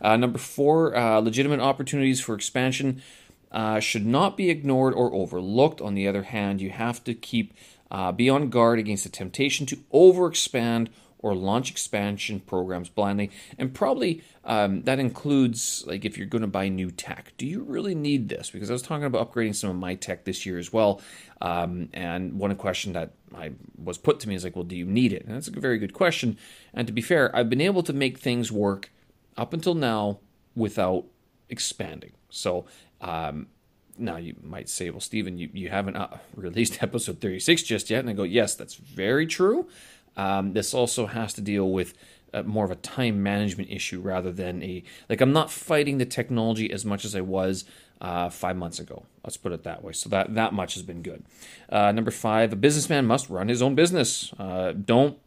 Uh, 0.00 0.16
number 0.16 0.38
four, 0.38 0.96
uh, 0.96 1.18
legitimate 1.18 1.58
opportunities 1.58 2.20
for 2.20 2.34
expansion 2.34 3.02
uh, 3.50 3.80
should 3.80 4.06
not 4.06 4.36
be 4.36 4.50
ignored 4.50 4.94
or 4.94 5.12
overlooked. 5.14 5.80
On 5.80 5.94
the 5.94 6.06
other 6.06 6.24
hand, 6.24 6.60
you 6.60 6.70
have 6.70 7.02
to 7.04 7.14
keep 7.14 7.54
uh, 7.90 8.12
be 8.12 8.28
on 8.28 8.50
guard 8.50 8.78
against 8.78 9.04
the 9.04 9.10
temptation 9.10 9.64
to 9.66 9.76
overexpand 9.92 10.88
or 11.20 11.34
launch 11.34 11.70
expansion 11.70 12.40
programs 12.40 12.88
blindly. 12.88 13.30
And 13.58 13.74
probably 13.74 14.22
um, 14.44 14.82
that 14.82 14.98
includes 14.98 15.84
like 15.86 16.04
if 16.04 16.16
you're 16.16 16.26
going 16.26 16.42
to 16.42 16.48
buy 16.48 16.68
new 16.68 16.90
tech. 16.90 17.32
Do 17.36 17.46
you 17.46 17.62
really 17.62 17.94
need 17.94 18.28
this? 18.28 18.50
Because 18.50 18.70
I 18.70 18.72
was 18.72 18.82
talking 18.82 19.04
about 19.04 19.32
upgrading 19.32 19.56
some 19.56 19.70
of 19.70 19.76
my 19.76 19.94
tech 19.94 20.24
this 20.24 20.46
year 20.46 20.58
as 20.58 20.72
well. 20.72 21.00
Um, 21.40 21.88
and 21.92 22.38
one 22.38 22.54
question 22.56 22.92
that 22.92 23.12
I 23.34 23.52
was 23.82 23.98
put 23.98 24.20
to 24.20 24.28
me 24.28 24.34
is 24.34 24.44
like, 24.44 24.54
well, 24.54 24.64
do 24.64 24.76
you 24.76 24.86
need 24.86 25.12
it? 25.12 25.24
And 25.24 25.34
that's 25.34 25.48
a 25.48 25.52
very 25.52 25.78
good 25.78 25.92
question. 25.92 26.38
And 26.72 26.86
to 26.86 26.92
be 26.92 27.02
fair, 27.02 27.34
I've 27.34 27.50
been 27.50 27.60
able 27.60 27.82
to 27.84 27.92
make 27.92 28.18
things 28.18 28.52
work 28.52 28.90
up 29.36 29.52
until 29.52 29.74
now 29.74 30.20
without 30.54 31.04
expanding. 31.48 32.12
So 32.30 32.66
um, 33.00 33.48
now 33.96 34.16
you 34.16 34.36
might 34.42 34.68
say, 34.68 34.90
well, 34.90 35.00
Stephen, 35.00 35.38
you, 35.38 35.48
you 35.52 35.68
haven't 35.68 35.96
uh, 35.96 36.18
released 36.34 36.82
episode 36.82 37.20
36 37.20 37.62
just 37.62 37.90
yet. 37.90 38.00
And 38.00 38.10
I 38.10 38.12
go, 38.12 38.22
yes, 38.22 38.54
that's 38.54 38.74
very 38.74 39.26
true. 39.26 39.68
Um, 40.16 40.52
this 40.52 40.74
also 40.74 41.06
has 41.06 41.32
to 41.34 41.40
deal 41.40 41.70
with 41.70 41.94
uh, 42.34 42.42
more 42.42 42.64
of 42.64 42.70
a 42.70 42.76
time 42.76 43.22
management 43.22 43.70
issue 43.70 44.00
rather 44.00 44.30
than 44.30 44.62
a 44.62 44.82
like 45.08 45.20
I'm 45.20 45.32
not 45.32 45.50
fighting 45.50 45.98
the 45.98 46.04
technology 46.04 46.70
as 46.70 46.84
much 46.84 47.04
as 47.04 47.14
I 47.14 47.20
was 47.20 47.64
uh, 48.00 48.28
five 48.28 48.56
months 48.56 48.78
ago. 48.78 49.06
Let's 49.24 49.36
put 49.36 49.52
it 49.52 49.62
that 49.62 49.82
way. 49.82 49.92
So 49.92 50.08
that 50.10 50.34
that 50.34 50.52
much 50.52 50.74
has 50.74 50.82
been 50.82 51.02
good. 51.02 51.24
Uh, 51.68 51.92
number 51.92 52.10
five, 52.10 52.52
a 52.52 52.56
businessman 52.56 53.06
must 53.06 53.30
run 53.30 53.48
his 53.48 53.62
own 53.62 53.74
business. 53.74 54.32
Uh, 54.38 54.72
don't 54.72 55.18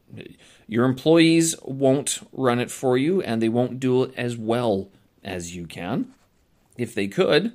your 0.67 0.85
employees 0.85 1.55
won't 1.63 2.19
run 2.31 2.59
it 2.59 2.69
for 2.69 2.97
you, 2.97 3.21
and 3.21 3.41
they 3.41 3.49
won't 3.49 3.79
do 3.79 4.03
it 4.03 4.13
as 4.15 4.37
well 4.37 4.89
as 5.23 5.55
you 5.55 5.65
can. 5.65 6.13
If 6.77 6.93
they 6.93 7.07
could, 7.07 7.53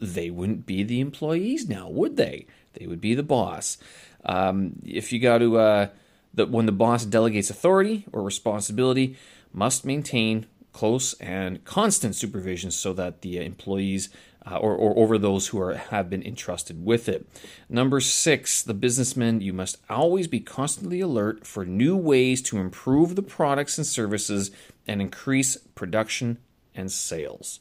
they 0.00 0.30
wouldn't 0.30 0.66
be 0.66 0.82
the 0.82 1.00
employees 1.00 1.68
now, 1.68 1.88
would 1.88 2.16
they? 2.16 2.46
They 2.74 2.86
would 2.86 3.00
be 3.00 3.14
the 3.14 3.22
boss. 3.22 3.78
Um, 4.24 4.80
if 4.84 5.12
you 5.12 5.18
got 5.18 5.38
to 5.38 5.58
uh, 5.58 5.88
that 6.34 6.50
when 6.50 6.66
the 6.66 6.72
boss 6.72 7.04
delegates 7.04 7.50
authority 7.50 8.04
or 8.12 8.22
responsibility, 8.22 9.16
must 9.52 9.84
maintain 9.84 10.46
close 10.72 11.14
and 11.14 11.64
constant 11.64 12.14
supervision 12.14 12.70
so 12.70 12.92
that 12.92 13.22
the 13.22 13.38
employees 13.38 14.10
uh, 14.48 14.58
or, 14.58 14.74
or 14.74 14.96
over 14.96 15.18
those 15.18 15.48
who 15.48 15.60
are 15.60 15.74
have 15.74 16.08
been 16.08 16.22
entrusted 16.22 16.84
with 16.84 17.08
it. 17.08 17.26
Number 17.68 18.00
six, 18.00 18.62
the 18.62 18.74
businessman, 18.74 19.40
you 19.40 19.52
must 19.52 19.78
always 19.90 20.28
be 20.28 20.40
constantly 20.40 21.00
alert 21.00 21.46
for 21.46 21.64
new 21.64 21.96
ways 21.96 22.42
to 22.42 22.58
improve 22.58 23.16
the 23.16 23.22
products 23.22 23.78
and 23.78 23.86
services 23.86 24.50
and 24.86 25.00
increase 25.00 25.56
production 25.74 26.38
and 26.74 26.92
sales. 26.92 27.58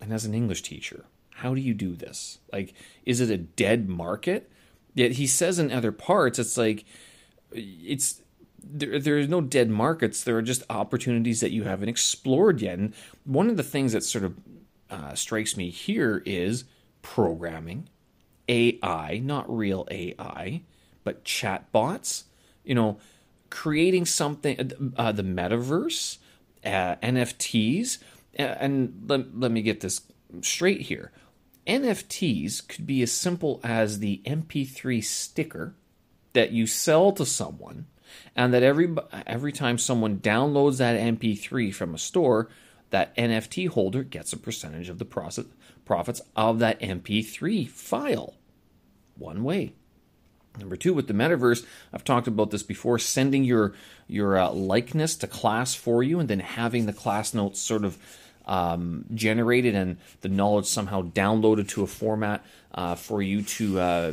And 0.00 0.12
as 0.12 0.24
an 0.24 0.34
English 0.34 0.62
teacher, 0.62 1.04
how 1.38 1.54
do 1.54 1.60
you 1.60 1.72
do 1.72 1.94
this? 1.94 2.38
Like, 2.52 2.74
is 3.04 3.20
it 3.20 3.30
a 3.30 3.38
dead 3.38 3.88
market? 3.88 4.50
Yet 4.94 5.12
he 5.12 5.26
says 5.28 5.60
in 5.60 5.70
other 5.70 5.92
parts, 5.92 6.38
it's 6.38 6.56
like 6.56 6.84
it's 7.52 8.20
there, 8.60 8.98
there 8.98 9.18
is 9.18 9.28
no 9.28 9.40
dead 9.40 9.70
markets. 9.70 10.24
There 10.24 10.36
are 10.36 10.42
just 10.42 10.64
opportunities 10.68 11.40
that 11.40 11.52
you 11.52 11.62
haven't 11.62 11.88
explored 11.88 12.60
yet. 12.60 12.78
And 12.78 12.92
one 13.24 13.48
of 13.48 13.56
the 13.56 13.62
things 13.62 13.92
that 13.92 14.02
sort 14.02 14.24
of 14.24 14.36
uh, 14.90 15.14
strikes 15.14 15.56
me 15.56 15.70
here 15.70 16.24
is 16.26 16.64
programming, 17.02 17.88
AI, 18.48 19.20
not 19.22 19.48
real 19.48 19.86
AI, 19.92 20.62
but 21.04 21.24
chatbots. 21.24 22.24
You 22.64 22.74
know, 22.74 22.98
creating 23.48 24.06
something, 24.06 24.72
uh, 24.96 25.12
the 25.12 25.22
metaverse, 25.22 26.18
uh, 26.64 26.96
NFTs, 26.96 27.98
and 28.34 29.04
let, 29.06 29.38
let 29.38 29.52
me 29.52 29.62
get 29.62 29.80
this 29.80 30.02
straight 30.42 30.82
here. 30.82 31.12
NFTs 31.68 32.66
could 32.66 32.86
be 32.86 33.02
as 33.02 33.12
simple 33.12 33.60
as 33.62 33.98
the 33.98 34.22
MP3 34.24 35.04
sticker 35.04 35.74
that 36.32 36.50
you 36.50 36.66
sell 36.66 37.12
to 37.12 37.26
someone 37.26 37.86
and 38.34 38.54
that 38.54 38.62
every 38.62 38.94
every 39.26 39.52
time 39.52 39.78
someone 39.78 40.18
downloads 40.18 40.78
that 40.78 40.98
MP3 40.98 41.74
from 41.74 41.94
a 41.94 41.98
store, 41.98 42.48
that 42.90 43.14
NFT 43.16 43.68
holder 43.68 44.02
gets 44.02 44.32
a 44.32 44.38
percentage 44.38 44.88
of 44.88 44.98
the 44.98 45.04
profit, 45.04 45.46
profits 45.84 46.22
of 46.34 46.58
that 46.60 46.80
MP3 46.80 47.68
file. 47.68 48.34
One 49.16 49.44
way. 49.44 49.74
Number 50.58 50.76
two, 50.76 50.94
with 50.94 51.06
the 51.06 51.14
metaverse, 51.14 51.64
I've 51.92 52.04
talked 52.04 52.26
about 52.26 52.50
this 52.50 52.62
before. 52.62 52.98
Sending 52.98 53.44
your 53.44 53.74
your 54.06 54.38
uh, 54.38 54.50
likeness 54.50 55.16
to 55.16 55.26
class 55.26 55.74
for 55.74 56.02
you, 56.02 56.18
and 56.18 56.28
then 56.28 56.40
having 56.40 56.86
the 56.86 56.92
class 56.92 57.34
notes 57.34 57.60
sort 57.60 57.84
of 57.84 57.98
um, 58.48 59.04
generated 59.14 59.74
and 59.74 59.98
the 60.22 60.28
knowledge 60.28 60.66
somehow 60.66 61.02
downloaded 61.02 61.68
to 61.68 61.82
a 61.82 61.86
format 61.86 62.44
uh, 62.74 62.94
for 62.94 63.22
you 63.22 63.42
to 63.42 63.78
uh, 63.78 64.12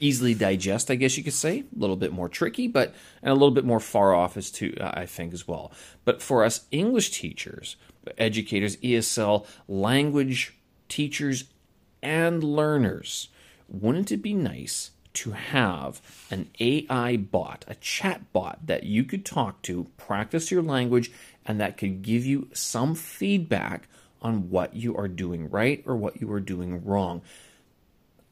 easily 0.00 0.34
digest, 0.34 0.90
I 0.90 0.94
guess 0.94 1.16
you 1.16 1.24
could 1.24 1.32
say. 1.32 1.60
A 1.60 1.78
little 1.78 1.96
bit 1.96 2.12
more 2.12 2.28
tricky, 2.28 2.68
but 2.68 2.94
and 3.22 3.30
a 3.30 3.34
little 3.34 3.50
bit 3.50 3.64
more 3.64 3.80
far 3.80 4.14
off 4.14 4.36
as 4.36 4.50
to 4.52 4.74
uh, 4.76 4.92
I 4.94 5.06
think 5.06 5.32
as 5.32 5.46
well. 5.46 5.72
But 6.04 6.22
for 6.22 6.44
us 6.44 6.66
English 6.70 7.10
teachers, 7.10 7.76
educators, 8.16 8.76
ESL, 8.78 9.46
language 9.66 10.56
teachers, 10.88 11.44
and 12.02 12.42
learners, 12.42 13.28
wouldn't 13.68 14.12
it 14.12 14.22
be 14.22 14.34
nice 14.34 14.92
to 15.14 15.32
have 15.32 16.00
an 16.30 16.48
AI 16.60 17.16
bot, 17.16 17.64
a 17.66 17.74
chat 17.76 18.32
bot 18.32 18.64
that 18.64 18.84
you 18.84 19.02
could 19.02 19.24
talk 19.24 19.60
to, 19.62 19.88
practice 19.96 20.50
your 20.50 20.62
language, 20.62 21.10
and 21.48 21.60
that 21.60 21.78
could 21.78 22.02
give 22.02 22.26
you 22.26 22.48
some 22.52 22.94
feedback 22.94 23.88
on 24.20 24.50
what 24.50 24.76
you 24.76 24.94
are 24.96 25.08
doing 25.08 25.48
right 25.48 25.82
or 25.86 25.96
what 25.96 26.20
you 26.20 26.30
are 26.30 26.40
doing 26.40 26.84
wrong. 26.84 27.22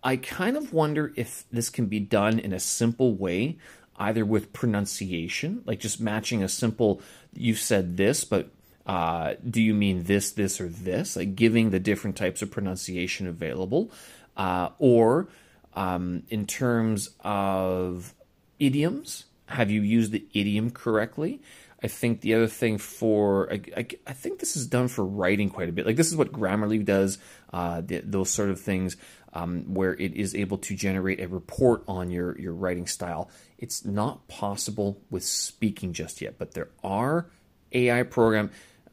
I 0.03 0.17
kind 0.17 0.57
of 0.57 0.73
wonder 0.73 1.13
if 1.17 1.45
this 1.51 1.71
can 1.71 1.87
be 1.87 1.99
done 1.99 2.39
in 2.39 2.53
a 2.53 2.61
simple 2.61 3.15
way, 3.15 3.57
either 3.97 4.25
with 4.25 4.53
pronunciation, 4.53 5.63
like 5.65 5.81
just 5.81 5.99
matching 5.99 6.43
a 6.43 6.49
simple, 6.49 7.01
you've 7.33 7.59
said 7.59 7.97
this, 7.97 8.25
but 8.25 8.51
uh, 8.87 9.35
do 9.49 9.63
you 9.63 9.75
mean 9.75 10.05
this, 10.05 10.31
this, 10.33 10.61
or 10.61 10.69
this? 10.69 11.17
Like 11.17 11.35
giving 11.35 11.71
the 11.71 11.81
different 11.81 12.17
types 12.17 12.43
of 12.43 12.51
pronunciation 12.51 13.27
available, 13.27 13.91
uh, 14.37 14.69
or 14.79 15.29
um, 15.75 16.23
in 16.29 16.47
terms 16.47 17.11
of 17.21 18.15
idioms, 18.61 19.25
have 19.47 19.71
you 19.71 19.81
used 19.81 20.13
the 20.13 20.25
idiom 20.35 20.71
correctly? 20.71 21.41
I 21.83 21.89
think 21.89 22.23
the 22.23 22.35
other 22.35 22.47
thing 22.47 22.79
for 22.79 23.53
I, 23.53 23.61
I, 23.77 23.87
I, 24.07 24.13
think 24.15 24.39
this 24.39 24.57
is 24.57 24.67
done 24.67 24.89
for 24.89 25.05
writing 25.05 25.51
quite 25.51 25.69
a 25.69 25.73
bit. 25.73 25.85
Like 25.85 25.97
this 25.97 26.09
is 26.09 26.17
what 26.17 26.33
Grammarly 26.33 26.83
does, 26.85 27.19
uh, 27.53 27.83
those 27.85 28.31
sort 28.31 28.49
of 28.49 28.61
things 28.61 28.97
um, 29.35 29.75
where 29.75 29.93
it 29.95 30.15
is 30.15 30.35
able 30.35 30.57
to 30.59 30.75
generate 30.75 31.21
a 31.21 31.29
report 31.29 31.85
on 31.87 32.11
your, 32.11 32.39
your 32.39 32.55
writing 32.55 32.87
style. 32.87 33.31
It's 33.59 33.85
not 33.85 34.27
possible 34.29 35.03
with 35.11 35.25
speaking 35.25 35.93
just 35.93 36.23
yet, 36.23 36.39
but 36.39 36.55
there 36.55 36.71
are 36.83 37.29
AI 37.73 38.03
program 38.05 38.51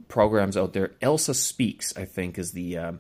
programs 0.10 0.58
out 0.58 0.74
there. 0.74 0.92
Elsa 1.02 1.34
Speaks, 1.34 1.96
I 1.96 2.04
think, 2.04 2.38
is 2.38 2.52
the 2.52 2.78
uh, 2.78 2.92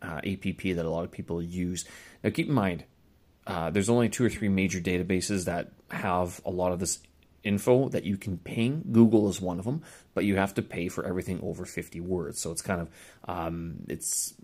uh, 0.00 0.20
app 0.24 0.42
that 0.42 0.84
a 0.84 0.90
lot 0.90 1.04
of 1.04 1.10
people 1.10 1.42
use. 1.42 1.84
Now, 2.24 2.30
keep 2.30 2.48
in 2.48 2.54
mind, 2.54 2.84
uh, 3.46 3.70
there's 3.70 3.90
only 3.90 4.08
two 4.08 4.24
or 4.24 4.30
three 4.30 4.48
major 4.48 4.80
databases 4.80 5.44
that 5.44 5.72
have 5.90 6.40
a 6.46 6.50
lot 6.50 6.72
of 6.72 6.80
this 6.80 6.98
info 7.46 7.88
that 7.90 8.04
you 8.04 8.16
can 8.16 8.38
ping. 8.38 8.84
Google 8.92 9.28
is 9.28 9.40
one 9.40 9.58
of 9.58 9.64
them, 9.64 9.82
but 10.14 10.24
you 10.24 10.36
have 10.36 10.54
to 10.54 10.62
pay 10.62 10.88
for 10.88 11.04
everything 11.06 11.40
over 11.42 11.64
50 11.64 12.00
words. 12.00 12.40
So 12.40 12.50
it's 12.50 12.62
kind 12.62 12.80
of 12.80 12.90
um, 13.26 13.76
it's 13.88 14.34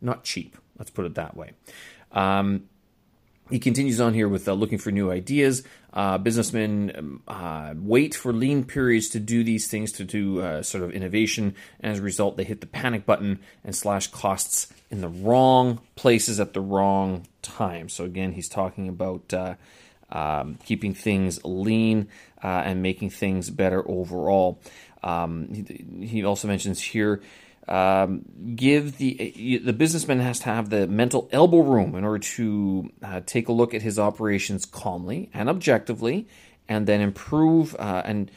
not 0.00 0.24
cheap. 0.24 0.56
Let's 0.78 0.90
put 0.90 1.06
it 1.06 1.14
that 1.16 1.36
way. 1.36 1.52
Um, 2.12 2.68
he 3.50 3.58
continues 3.58 4.00
on 4.00 4.14
here 4.14 4.28
with 4.28 4.48
uh, 4.48 4.54
looking 4.54 4.78
for 4.78 4.90
new 4.90 5.10
ideas. 5.10 5.62
Uh, 5.92 6.16
businessmen 6.16 6.92
um, 6.96 7.22
uh, 7.28 7.74
wait 7.76 8.14
for 8.14 8.32
lean 8.32 8.64
periods 8.64 9.10
to 9.10 9.20
do 9.20 9.44
these 9.44 9.68
things, 9.68 9.92
to 9.92 10.04
do 10.04 10.40
uh, 10.40 10.62
sort 10.62 10.82
of 10.82 10.92
innovation. 10.92 11.54
And 11.80 11.92
as 11.92 11.98
a 11.98 12.02
result, 12.02 12.38
they 12.38 12.44
hit 12.44 12.62
the 12.62 12.66
panic 12.66 13.04
button 13.04 13.40
and 13.62 13.76
slash 13.76 14.06
costs 14.06 14.72
in 14.90 15.02
the 15.02 15.08
wrong 15.08 15.80
places 15.96 16.40
at 16.40 16.54
the 16.54 16.62
wrong 16.62 17.26
time. 17.42 17.90
So, 17.90 18.04
again, 18.04 18.32
he's 18.32 18.48
talking 18.48 18.88
about 18.88 19.34
uh, 19.34 19.54
um, 20.12 20.58
keeping 20.64 20.94
things 20.94 21.44
lean 21.44 22.08
uh, 22.42 22.62
and 22.64 22.82
making 22.82 23.10
things 23.10 23.50
better 23.50 23.82
overall. 23.88 24.60
Um, 25.02 25.48
he, 25.52 26.06
he 26.06 26.24
also 26.24 26.46
mentions 26.46 26.80
here 26.80 27.22
um, 27.68 28.24
give 28.56 28.98
the 28.98 29.60
the 29.64 29.72
businessman 29.72 30.18
has 30.20 30.40
to 30.40 30.46
have 30.46 30.68
the 30.70 30.86
mental 30.88 31.28
elbow 31.32 31.60
room 31.60 31.94
in 31.94 32.04
order 32.04 32.18
to 32.18 32.90
uh, 33.02 33.20
take 33.24 33.48
a 33.48 33.52
look 33.52 33.72
at 33.72 33.82
his 33.82 33.98
operations 33.98 34.66
calmly 34.66 35.30
and 35.32 35.48
objectively, 35.48 36.26
and 36.68 36.86
then 36.86 37.00
improve 37.00 37.76
uh, 37.78 38.02
and 38.04 38.30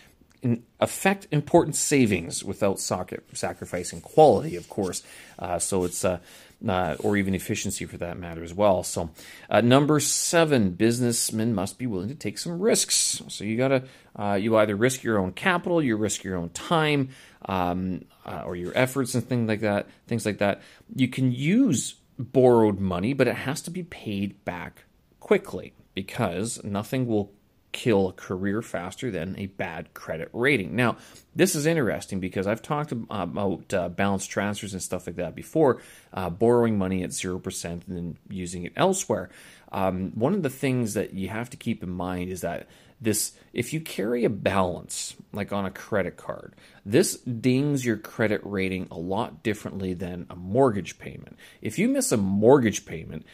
affect 0.80 1.28
important 1.32 1.76
savings 1.76 2.44
without 2.44 2.80
socket, 2.80 3.24
sacrificing 3.34 4.02
quality, 4.02 4.56
of 4.56 4.70
course. 4.70 5.04
Uh, 5.40 5.60
so 5.60 5.84
it's 5.84 6.06
uh, 6.06 6.20
uh, 6.68 6.96
or 7.00 7.18
even 7.18 7.36
efficiency 7.36 7.86
for 7.86 7.98
that 7.98 8.18
matter 8.18 8.44
as 8.44 8.54
well. 8.54 8.84
So, 8.84 9.10
uh, 9.50 9.62
number 9.62 10.00
seven, 10.00 10.72
businessmen 10.72 11.54
must 11.54 11.78
be 11.78 11.88
willing 11.88 12.10
to 12.10 12.16
take 12.16 12.38
some 12.38 12.60
risks. 12.60 13.22
So 13.28 13.44
you 13.44 13.58
gotta 13.58 13.84
uh, 14.18 14.34
you 14.34 14.56
either 14.58 14.76
risk 14.76 15.04
your 15.04 15.20
own 15.20 15.32
capital, 15.34 15.82
you 15.82 15.96
risk 15.98 16.24
your 16.24 16.38
own 16.38 16.50
time, 16.50 17.10
um, 17.48 18.06
uh, 18.26 18.44
or 18.46 18.56
your 18.56 18.72
efforts 18.76 19.14
and 19.16 19.28
things 19.28 19.48
like 19.48 19.62
that, 19.62 19.88
things 20.08 20.26
like 20.26 20.40
that, 20.40 20.62
you 20.96 21.08
can 21.08 21.32
use 21.32 21.96
borrowed 22.18 22.80
money, 22.80 23.14
but 23.14 23.28
it 23.28 23.36
has 23.36 23.62
to 23.64 23.72
be 23.72 23.84
paid 23.84 24.44
back 24.46 24.84
quickly 25.20 25.74
because 25.94 26.64
nothing 26.64 27.08
will 27.08 27.32
kill 27.76 28.08
a 28.08 28.14
career 28.14 28.62
faster 28.62 29.12
than 29.12 29.38
a 29.38 29.48
bad 29.48 29.94
credit 29.94 30.30
rating. 30.32 30.78
Now, 30.78 30.96
this 31.36 31.56
is 31.56 31.66
interesting 31.66 32.22
because 32.22 32.48
I've 32.48 32.62
talked 32.62 32.94
about 32.94 33.74
uh, 33.74 33.90
balance 33.90 34.26
transfers 34.26 34.72
and 34.72 34.82
stuff 34.82 35.08
like 35.08 35.18
that 35.18 35.36
before, 35.36 35.82
uh, 36.14 36.30
borrowing 36.30 36.78
money 36.78 37.04
at 37.04 37.10
0% 37.10 37.66
and 37.66 37.82
then 37.86 38.18
using 38.30 38.64
it 38.64 38.72
elsewhere. 38.78 39.30
Um, 39.74 40.14
one 40.16 40.34
of 40.34 40.42
the 40.42 40.50
things 40.50 40.94
that 40.94 41.14
you 41.14 41.28
have 41.28 41.50
to 41.50 41.58
keep 41.58 41.84
in 41.84 41.90
mind 41.90 42.32
is 42.32 42.42
that 42.42 42.70
this 43.02 43.34
if 43.52 43.74
you 43.74 43.82
carry 43.82 44.24
a 44.24 44.30
balance 44.30 45.18
like 45.34 45.52
on 45.52 45.66
a 45.66 45.70
credit 45.70 46.16
card 46.16 46.56
this 46.86 47.18
dings 47.18 47.86
your 47.86 47.98
credit 47.98 48.40
rating 48.46 48.88
a 48.90 48.98
lot 48.98 49.44
differently 49.44 49.94
than 49.94 50.26
a 50.30 50.36
mortgage 50.36 50.98
payment 50.98 51.38
if 51.62 51.78
you 51.78 51.90
miss 51.90 52.14
a 52.14 52.18
mortgage 52.18 52.86
payment 52.86 53.26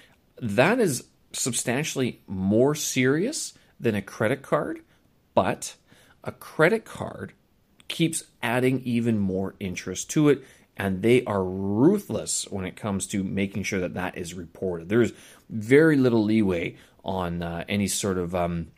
that 0.42 0.80
is 0.80 1.04
substantially 1.32 2.22
more 2.26 2.74
serious 2.74 3.54
than 3.82 3.96
a 3.96 4.02
credit 4.02 4.42
card, 4.42 4.82
but 5.34 5.76
a 6.24 6.32
credit 6.32 6.86
card 6.86 7.34
keeps 7.88 8.24
adding 8.42 8.82
even 8.86 9.18
more 9.18 9.56
interest 9.60 10.10
to 10.12 10.30
it 10.30 10.44
and 10.78 11.02
they 11.02 11.24
are 11.26 11.44
ruthless 11.44 12.50
when 12.50 12.66
it 12.66 12.76
comes 12.76 13.06
to 13.08 13.24
making 13.24 13.64
sure 13.64 13.82
that 13.82 13.94
that 13.94 14.18
is 14.18 14.34
reported. 14.34 14.90
There's 14.90 15.12
very 15.50 15.98
little 15.98 16.24
leeway 16.24 16.78
on 17.04 17.44
uh, 17.44 17.66
any 17.68 17.88
sort 17.88 18.18
of 18.18 18.34
um, 18.34 18.72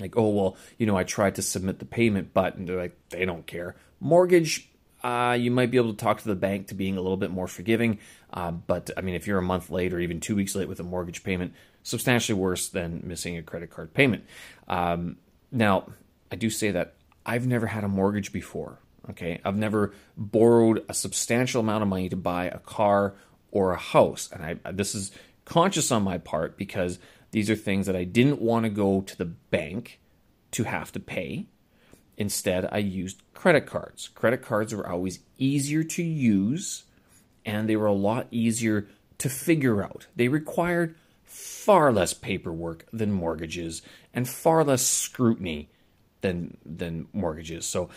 like, 0.00 0.16
oh 0.16 0.30
well, 0.30 0.56
you 0.78 0.86
know, 0.86 0.96
I 0.96 1.04
tried 1.04 1.36
to 1.36 1.42
submit 1.42 1.78
the 1.78 1.84
payment, 1.84 2.32
but 2.32 2.56
and 2.56 2.68
they're 2.68 2.76
like, 2.76 2.98
they 3.10 3.24
don't 3.24 3.46
care. 3.46 3.76
Mortgage, 4.00 4.70
uh, 5.04 5.36
you 5.38 5.50
might 5.50 5.70
be 5.70 5.76
able 5.76 5.92
to 5.92 5.96
talk 5.96 6.20
to 6.20 6.28
the 6.28 6.34
bank 6.34 6.68
to 6.68 6.74
being 6.74 6.96
a 6.96 7.00
little 7.00 7.16
bit 7.16 7.30
more 7.30 7.46
forgiving, 7.46 7.98
uh, 8.32 8.50
but 8.50 8.90
I 8.96 9.02
mean, 9.02 9.14
if 9.14 9.26
you're 9.26 9.38
a 9.38 9.42
month 9.42 9.70
late 9.70 9.92
or 9.92 10.00
even 10.00 10.20
two 10.20 10.36
weeks 10.36 10.54
late 10.54 10.68
with 10.68 10.80
a 10.80 10.84
mortgage 10.84 11.22
payment, 11.22 11.54
substantially 11.82 12.38
worse 12.38 12.68
than 12.68 13.02
missing 13.04 13.36
a 13.36 13.42
credit 13.42 13.70
card 13.70 13.94
payment. 13.94 14.24
Um, 14.68 15.16
now, 15.50 15.86
I 16.30 16.36
do 16.36 16.50
say 16.50 16.70
that 16.72 16.94
I've 17.24 17.46
never 17.46 17.66
had 17.66 17.84
a 17.84 17.88
mortgage 17.88 18.32
before. 18.32 18.78
Okay, 19.10 19.40
I've 19.44 19.56
never 19.56 19.92
borrowed 20.16 20.84
a 20.88 20.94
substantial 20.94 21.60
amount 21.60 21.82
of 21.82 21.88
money 21.88 22.08
to 22.10 22.16
buy 22.16 22.44
a 22.46 22.58
car 22.58 23.14
or 23.50 23.72
a 23.72 23.78
house, 23.78 24.28
and 24.32 24.44
I 24.64 24.72
this 24.72 24.94
is 24.94 25.10
conscious 25.44 25.90
on 25.90 26.02
my 26.02 26.18
part 26.18 26.56
because 26.56 26.98
these 27.32 27.50
are 27.50 27.56
things 27.56 27.86
that 27.86 27.96
I 27.96 28.04
didn't 28.04 28.40
want 28.40 28.64
to 28.64 28.70
go 28.70 29.00
to 29.00 29.18
the 29.18 29.24
bank 29.24 30.00
to 30.52 30.64
have 30.64 30.92
to 30.92 31.00
pay. 31.00 31.46
Instead, 32.16 32.68
I 32.70 32.78
used 32.78 33.22
credit 33.34 33.66
cards. 33.66 34.08
Credit 34.08 34.42
cards 34.42 34.74
were 34.74 34.86
always 34.86 35.20
easier 35.38 35.82
to 35.82 36.02
use 36.02 36.84
and 37.44 37.68
they 37.68 37.76
were 37.76 37.86
a 37.86 37.92
lot 37.92 38.26
easier 38.30 38.88
to 39.18 39.28
figure 39.28 39.82
out. 39.82 40.06
They 40.16 40.28
required 40.28 40.94
far 41.30 41.92
less 41.92 42.12
paperwork 42.12 42.84
than 42.92 43.12
mortgages 43.12 43.82
and 44.12 44.28
far 44.28 44.64
less 44.64 44.82
scrutiny 44.82 45.68
than 46.20 46.56
than 46.66 47.06
mortgages. 47.12 47.64
So 47.64 47.88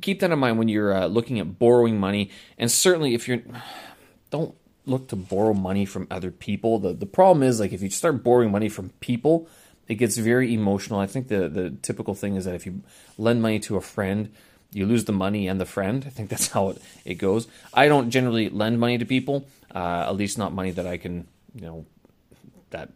keep 0.00 0.20
that 0.20 0.32
in 0.32 0.38
mind 0.38 0.58
when 0.58 0.68
you're 0.68 0.92
uh, 0.92 1.06
looking 1.06 1.38
at 1.38 1.58
borrowing 1.58 1.98
money, 1.98 2.30
and 2.58 2.70
certainly 2.70 3.14
if 3.14 3.28
you're 3.28 3.42
don't 4.30 4.54
look 4.84 5.08
to 5.08 5.16
borrow 5.16 5.54
money 5.54 5.84
from 5.84 6.06
other 6.10 6.30
people. 6.30 6.78
The 6.78 6.92
the 6.92 7.06
problem 7.06 7.42
is 7.42 7.60
like 7.60 7.72
if 7.72 7.82
you 7.82 7.90
start 7.90 8.24
borrowing 8.24 8.50
money 8.50 8.68
from 8.68 8.90
people, 9.00 9.48
it 9.86 9.94
gets 9.94 10.16
very 10.16 10.52
emotional. 10.52 10.98
I 10.98 11.06
think 11.06 11.28
the 11.28 11.48
the 11.48 11.70
typical 11.70 12.14
thing 12.14 12.34
is 12.34 12.44
that 12.44 12.54
if 12.54 12.66
you 12.66 12.82
lend 13.16 13.42
money 13.42 13.60
to 13.60 13.76
a 13.76 13.80
friend, 13.80 14.32
you 14.72 14.86
lose 14.86 15.04
the 15.04 15.12
money 15.12 15.46
and 15.46 15.60
the 15.60 15.66
friend. 15.66 16.04
I 16.04 16.10
think 16.10 16.28
that's 16.28 16.48
how 16.56 16.70
it, 16.70 16.82
it 17.04 17.14
goes. 17.14 17.46
I 17.72 17.86
don't 17.86 18.10
generally 18.10 18.48
lend 18.48 18.80
money 18.80 18.98
to 18.98 19.04
people, 19.04 19.46
uh, 19.74 20.06
at 20.08 20.16
least 20.16 20.38
not 20.38 20.52
money 20.52 20.72
that 20.72 20.86
I 20.86 20.96
can, 20.96 21.28
you 21.54 21.62
know, 21.62 21.86
that 22.70 22.90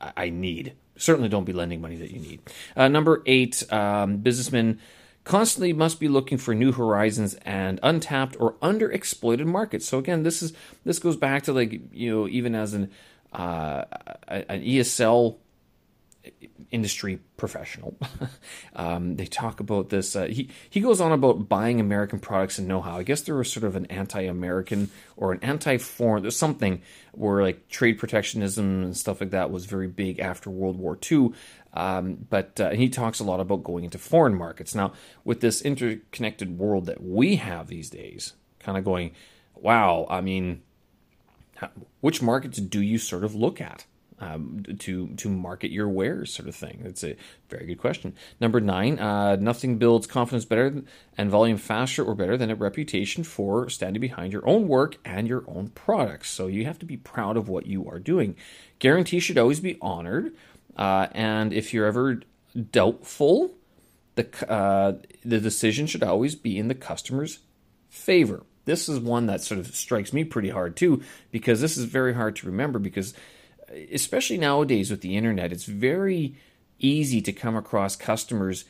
I 0.00 0.30
need. 0.30 0.74
Certainly 0.96 1.28
don't 1.28 1.44
be 1.44 1.52
lending 1.52 1.80
money 1.80 1.96
that 1.96 2.10
you 2.10 2.18
need. 2.18 2.40
Uh, 2.76 2.88
number 2.88 3.22
eight, 3.26 3.70
um, 3.72 4.18
businessmen 4.18 4.80
constantly 5.24 5.72
must 5.72 6.00
be 6.00 6.08
looking 6.08 6.38
for 6.38 6.54
new 6.54 6.72
horizons 6.72 7.34
and 7.42 7.78
untapped 7.82 8.36
or 8.40 8.54
underexploited 8.54 9.46
markets. 9.46 9.86
So 9.86 9.98
again, 9.98 10.22
this 10.22 10.42
is 10.42 10.52
this 10.84 10.98
goes 10.98 11.16
back 11.16 11.44
to 11.44 11.52
like 11.52 11.80
you 11.92 12.10
know 12.10 12.28
even 12.28 12.54
as 12.54 12.74
an 12.74 12.90
uh, 13.32 13.84
an 14.26 14.62
ESL 14.62 15.36
industry 16.70 17.18
professional. 17.36 17.96
um, 18.76 19.16
they 19.16 19.26
talk 19.26 19.60
about 19.60 19.88
this. 19.88 20.14
Uh, 20.14 20.26
he 20.26 20.50
he 20.68 20.80
goes 20.80 21.00
on 21.00 21.12
about 21.12 21.48
buying 21.48 21.80
American 21.80 22.18
products 22.18 22.58
and 22.58 22.68
know-how. 22.68 22.98
I 22.98 23.02
guess 23.02 23.22
there 23.22 23.34
was 23.34 23.50
sort 23.50 23.64
of 23.64 23.76
an 23.76 23.86
anti-American 23.86 24.90
or 25.16 25.32
an 25.32 25.40
anti-foreign. 25.42 26.22
There's 26.22 26.36
something 26.36 26.82
where 27.12 27.42
like 27.42 27.68
trade 27.68 27.98
protectionism 27.98 28.84
and 28.84 28.96
stuff 28.96 29.20
like 29.20 29.30
that 29.30 29.50
was 29.50 29.66
very 29.66 29.88
big 29.88 30.18
after 30.18 30.50
World 30.50 30.78
War 30.78 30.98
II. 31.10 31.32
Um, 31.74 32.26
but 32.28 32.60
uh, 32.60 32.70
he 32.70 32.88
talks 32.88 33.20
a 33.20 33.24
lot 33.24 33.40
about 33.40 33.62
going 33.62 33.84
into 33.84 33.98
foreign 33.98 34.34
markets 34.34 34.74
now 34.74 34.92
with 35.24 35.40
this 35.40 35.62
interconnected 35.62 36.58
world 36.58 36.86
that 36.86 37.02
we 37.02 37.36
have 37.36 37.68
these 37.68 37.90
days. 37.90 38.34
Kind 38.58 38.78
of 38.78 38.84
going, 38.84 39.12
wow. 39.54 40.06
I 40.08 40.20
mean, 40.20 40.62
which 42.00 42.22
markets 42.22 42.58
do 42.58 42.80
you 42.80 42.98
sort 42.98 43.24
of 43.24 43.34
look 43.34 43.60
at? 43.60 43.84
Um, 44.20 44.64
to 44.78 45.08
to 45.16 45.28
market 45.28 45.70
your 45.70 45.88
wares, 45.88 46.34
sort 46.34 46.48
of 46.48 46.54
thing? 46.54 46.80
That's 46.82 47.04
a 47.04 47.16
very 47.48 47.66
good 47.66 47.78
question. 47.78 48.14
Number 48.40 48.60
nine, 48.60 48.98
uh, 48.98 49.36
nothing 49.36 49.78
builds 49.78 50.06
confidence 50.06 50.44
better 50.44 50.82
and 51.16 51.30
volume 51.30 51.58
faster 51.58 52.04
or 52.04 52.14
better 52.14 52.36
than 52.36 52.50
a 52.50 52.54
reputation 52.54 53.24
for 53.24 53.68
standing 53.68 54.00
behind 54.00 54.32
your 54.32 54.46
own 54.48 54.68
work 54.68 54.96
and 55.04 55.28
your 55.28 55.44
own 55.46 55.68
products. 55.68 56.30
So 56.30 56.46
you 56.46 56.64
have 56.64 56.78
to 56.80 56.86
be 56.86 56.96
proud 56.96 57.36
of 57.36 57.48
what 57.48 57.66
you 57.66 57.88
are 57.88 57.98
doing. 57.98 58.36
Guarantees 58.78 59.22
should 59.22 59.38
always 59.38 59.60
be 59.60 59.78
honored, 59.80 60.34
uh, 60.76 61.08
and 61.12 61.52
if 61.52 61.72
you're 61.72 61.86
ever 61.86 62.20
doubtful, 62.72 63.54
the 64.14 64.50
uh, 64.50 64.92
the 65.24 65.40
decision 65.40 65.86
should 65.86 66.02
always 66.02 66.34
be 66.34 66.58
in 66.58 66.68
the 66.68 66.74
customer's 66.74 67.38
favor. 67.88 68.44
This 68.64 68.88
is 68.88 69.00
one 69.00 69.26
that 69.26 69.40
sort 69.40 69.60
of 69.60 69.74
strikes 69.74 70.12
me 70.12 70.24
pretty 70.24 70.50
hard 70.50 70.76
too, 70.76 71.02
because 71.30 71.60
this 71.62 71.78
is 71.78 71.84
very 71.84 72.12
hard 72.12 72.36
to 72.36 72.46
remember 72.46 72.78
because 72.78 73.14
especially 73.92 74.38
nowadays 74.38 74.90
with 74.90 75.00
the 75.00 75.16
internet, 75.16 75.52
it's 75.52 75.64
very 75.64 76.34
easy 76.78 77.20
to 77.22 77.32
come 77.32 77.56
across 77.56 77.96
customers 77.96 78.64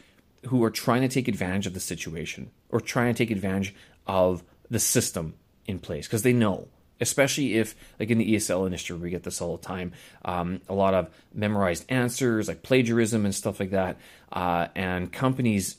who 0.46 0.62
are 0.64 0.70
trying 0.70 1.02
to 1.02 1.08
take 1.08 1.28
advantage 1.28 1.66
of 1.66 1.74
the 1.74 1.80
situation 1.80 2.50
or 2.70 2.80
trying 2.80 3.14
to 3.14 3.18
take 3.18 3.30
advantage 3.30 3.74
of 4.06 4.42
the 4.70 4.78
system 4.78 5.34
in 5.66 5.78
place 5.78 6.06
because 6.06 6.22
they 6.22 6.32
know 6.32 6.68
especially 7.00 7.56
if 7.56 7.74
like 8.00 8.10
in 8.10 8.18
the 8.18 8.34
esl 8.34 8.64
industry 8.64 8.96
we 8.96 9.10
get 9.10 9.22
this 9.22 9.40
all 9.40 9.56
the 9.56 9.62
time 9.62 9.92
um, 10.24 10.60
a 10.68 10.74
lot 10.74 10.94
of 10.94 11.08
memorized 11.34 11.84
answers 11.88 12.48
like 12.48 12.62
plagiarism 12.62 13.24
and 13.24 13.34
stuff 13.34 13.60
like 13.60 13.70
that 13.70 13.98
uh, 14.32 14.68
and 14.74 15.12
companies 15.12 15.76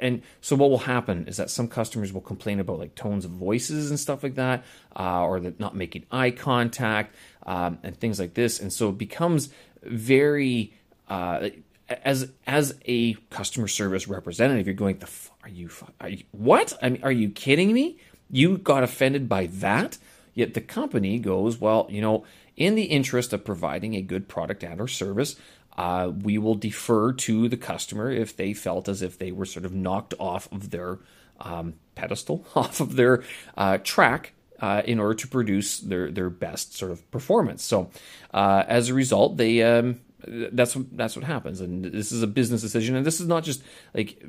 and 0.00 0.22
so 0.40 0.56
what 0.56 0.70
will 0.70 0.78
happen 0.78 1.26
is 1.26 1.36
that 1.36 1.50
some 1.50 1.68
customers 1.68 2.12
will 2.12 2.20
complain 2.20 2.60
about 2.60 2.78
like 2.78 2.94
tones 2.94 3.24
of 3.24 3.30
voices 3.30 3.90
and 3.90 3.98
stuff 3.98 4.22
like 4.22 4.34
that 4.34 4.64
uh, 4.98 5.22
or 5.22 5.40
that 5.40 5.60
not 5.60 5.76
making 5.76 6.06
eye 6.10 6.30
contact 6.30 7.14
um, 7.44 7.78
and 7.82 7.98
things 7.98 8.18
like 8.18 8.34
this. 8.34 8.60
And 8.60 8.72
so 8.72 8.88
it 8.90 8.98
becomes 8.98 9.50
very 9.82 10.72
uh, 11.08 11.50
as 11.88 12.32
as 12.46 12.74
a 12.86 13.14
customer 13.30 13.68
service 13.68 14.08
representative 14.08 14.66
you're 14.66 14.74
going 14.74 14.98
the 14.98 15.08
are 15.44 15.48
you 15.48 15.70
are 16.00 16.08
you 16.08 16.24
what? 16.32 16.76
I 16.82 16.90
mean 16.90 17.02
are 17.02 17.12
you 17.12 17.30
kidding 17.30 17.72
me? 17.72 17.98
You 18.28 18.58
got 18.58 18.82
offended 18.82 19.28
by 19.28 19.46
that? 19.46 19.98
Yet 20.34 20.54
the 20.54 20.60
company 20.60 21.18
goes 21.18 21.60
well 21.60 21.86
you 21.88 22.00
know 22.00 22.24
in 22.56 22.74
the 22.74 22.84
interest 22.84 23.32
of 23.32 23.44
providing 23.44 23.94
a 23.94 24.02
good 24.02 24.28
product 24.28 24.64
and 24.64 24.80
or 24.80 24.88
service 24.88 25.36
uh, 25.76 26.10
we 26.22 26.38
will 26.38 26.54
defer 26.54 27.12
to 27.12 27.48
the 27.48 27.56
customer 27.56 28.10
if 28.10 28.36
they 28.36 28.52
felt 28.54 28.88
as 28.88 29.02
if 29.02 29.18
they 29.18 29.30
were 29.32 29.44
sort 29.44 29.64
of 29.64 29.74
knocked 29.74 30.14
off 30.18 30.50
of 30.52 30.70
their 30.70 30.98
um, 31.40 31.74
pedestal, 31.94 32.46
off 32.56 32.80
of 32.80 32.96
their 32.96 33.22
uh, 33.56 33.78
track. 33.78 34.32
Uh, 34.58 34.80
in 34.86 34.98
order 34.98 35.12
to 35.12 35.28
produce 35.28 35.80
their, 35.80 36.10
their 36.10 36.30
best 36.30 36.74
sort 36.74 36.90
of 36.90 37.10
performance, 37.10 37.62
so 37.62 37.90
uh, 38.32 38.64
as 38.66 38.88
a 38.88 38.94
result, 38.94 39.36
they 39.36 39.62
um, 39.62 40.00
that's 40.26 40.74
that's 40.92 41.14
what 41.14 41.26
happens, 41.26 41.60
and 41.60 41.84
this 41.84 42.10
is 42.10 42.22
a 42.22 42.26
business 42.26 42.62
decision, 42.62 42.96
and 42.96 43.04
this 43.04 43.20
is 43.20 43.26
not 43.28 43.44
just 43.44 43.62
like 43.92 44.24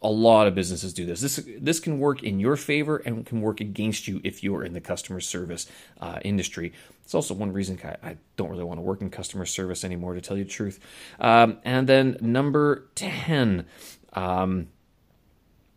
a 0.00 0.08
lot 0.08 0.46
of 0.46 0.54
businesses 0.54 0.94
do 0.94 1.04
this. 1.04 1.20
This 1.20 1.40
this 1.58 1.80
can 1.80 1.98
work 1.98 2.22
in 2.22 2.38
your 2.38 2.56
favor 2.56 2.98
and 2.98 3.26
can 3.26 3.40
work 3.40 3.60
against 3.60 4.06
you 4.06 4.20
if 4.22 4.42
you 4.42 4.54
are 4.56 4.64
in 4.64 4.72
the 4.72 4.80
customer 4.80 5.20
service 5.20 5.66
uh, 6.00 6.20
industry. 6.24 6.72
It's 7.04 7.14
also 7.14 7.34
one 7.34 7.52
reason 7.52 7.78
I, 7.82 8.10
I, 8.10 8.16
don't 8.36 8.50
really 8.50 8.64
want 8.64 8.78
to 8.78 8.82
work 8.82 9.00
in 9.00 9.08
customer 9.08 9.46
service 9.46 9.82
anymore, 9.82 10.14
to 10.14 10.20
tell 10.20 10.36
you 10.36 10.44
the 10.44 10.50
truth. 10.50 10.78
Um, 11.18 11.58
and 11.64 11.88
then 11.88 12.18
number 12.20 12.88
ten. 12.94 13.66
Um, 14.12 14.68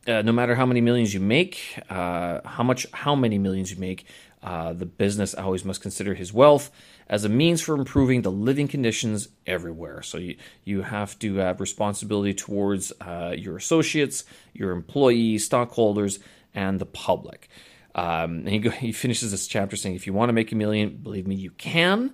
uh, 0.07 0.21
no 0.21 0.31
matter 0.31 0.55
how 0.55 0.65
many 0.65 0.81
millions 0.81 1.13
you 1.13 1.19
make, 1.19 1.79
uh, 1.89 2.41
how 2.45 2.63
much, 2.63 2.87
how 2.91 3.15
many 3.15 3.37
millions 3.37 3.71
you 3.71 3.79
make, 3.79 4.05
Uh, 4.43 4.73
the 4.73 4.87
business 4.87 5.35
always 5.35 5.63
must 5.63 5.83
consider 5.83 6.15
his 6.15 6.33
wealth 6.33 6.71
as 7.07 7.23
a 7.25 7.29
means 7.29 7.61
for 7.61 7.75
improving 7.75 8.23
the 8.23 8.31
living 8.31 8.67
conditions 8.67 9.29
everywhere. 9.45 10.01
So 10.01 10.17
you, 10.17 10.35
you 10.65 10.81
have 10.81 11.13
to 11.19 11.35
have 11.35 11.61
responsibility 11.61 12.33
towards 12.33 12.91
uh, 13.01 13.35
your 13.37 13.55
associates, 13.55 14.25
your 14.53 14.71
employees, 14.71 15.45
stockholders, 15.45 16.19
and 16.55 16.79
the 16.79 16.87
public. 16.87 17.49
Um, 17.93 18.45
and 18.45 18.49
he, 18.49 18.59
go, 18.59 18.71
he 18.71 18.91
finishes 18.91 19.29
this 19.29 19.47
chapter 19.47 19.77
saying, 19.77 19.95
if 19.95 20.07
you 20.07 20.13
want 20.17 20.29
to 20.29 20.33
make 20.33 20.51
a 20.51 20.57
million, 20.57 20.97
believe 21.03 21.27
me, 21.27 21.35
you 21.35 21.51
can. 21.51 22.13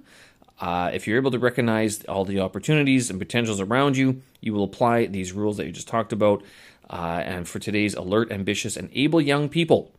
Uh, 0.60 0.89
if 0.93 1.08
you're 1.08 1.21
able 1.21 1.32
to 1.32 1.39
recognize 1.39 2.04
all 2.10 2.26
the 2.26 2.41
opportunities 2.41 3.10
and 3.10 3.19
potentials 3.19 3.62
around 3.62 3.95
you, 3.95 4.21
you 4.41 4.54
will 4.54 4.65
apply 4.65 5.08
these 5.08 5.32
rules 5.32 5.56
that 5.58 5.65
you 5.65 5.71
just 5.71 5.88
talked 5.88 6.12
about. 6.12 6.43
Uh, 6.89 7.21
and 7.26 7.47
for 7.47 7.60
today's 7.60 7.93
alert, 7.95 8.32
ambitious, 8.32 8.78
and 8.78 8.89
able 8.93 9.19
young 9.19 9.50
people, 9.50 9.91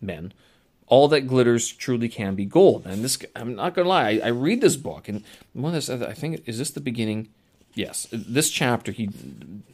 men, 0.00 0.32
all 0.86 1.08
that 1.08 1.22
glitters 1.22 1.72
truly 1.72 2.08
can 2.08 2.34
be 2.34 2.44
gold. 2.44 2.86
And 2.86 3.02
this, 3.02 3.18
I'm 3.34 3.54
not 3.54 3.74
gonna 3.74 3.88
lie, 3.88 4.10
I, 4.10 4.20
I 4.24 4.28
read 4.28 4.60
this 4.60 4.76
book, 4.76 5.08
and 5.08 5.24
one 5.52 5.74
of 5.74 5.86
this, 5.86 5.90
I 5.90 6.12
think, 6.12 6.42
is 6.46 6.58
this 6.58 6.70
the 6.70 6.80
beginning? 6.80 7.28
Yes, 7.74 8.06
this 8.10 8.50
chapter 8.50 8.90
he 8.90 9.10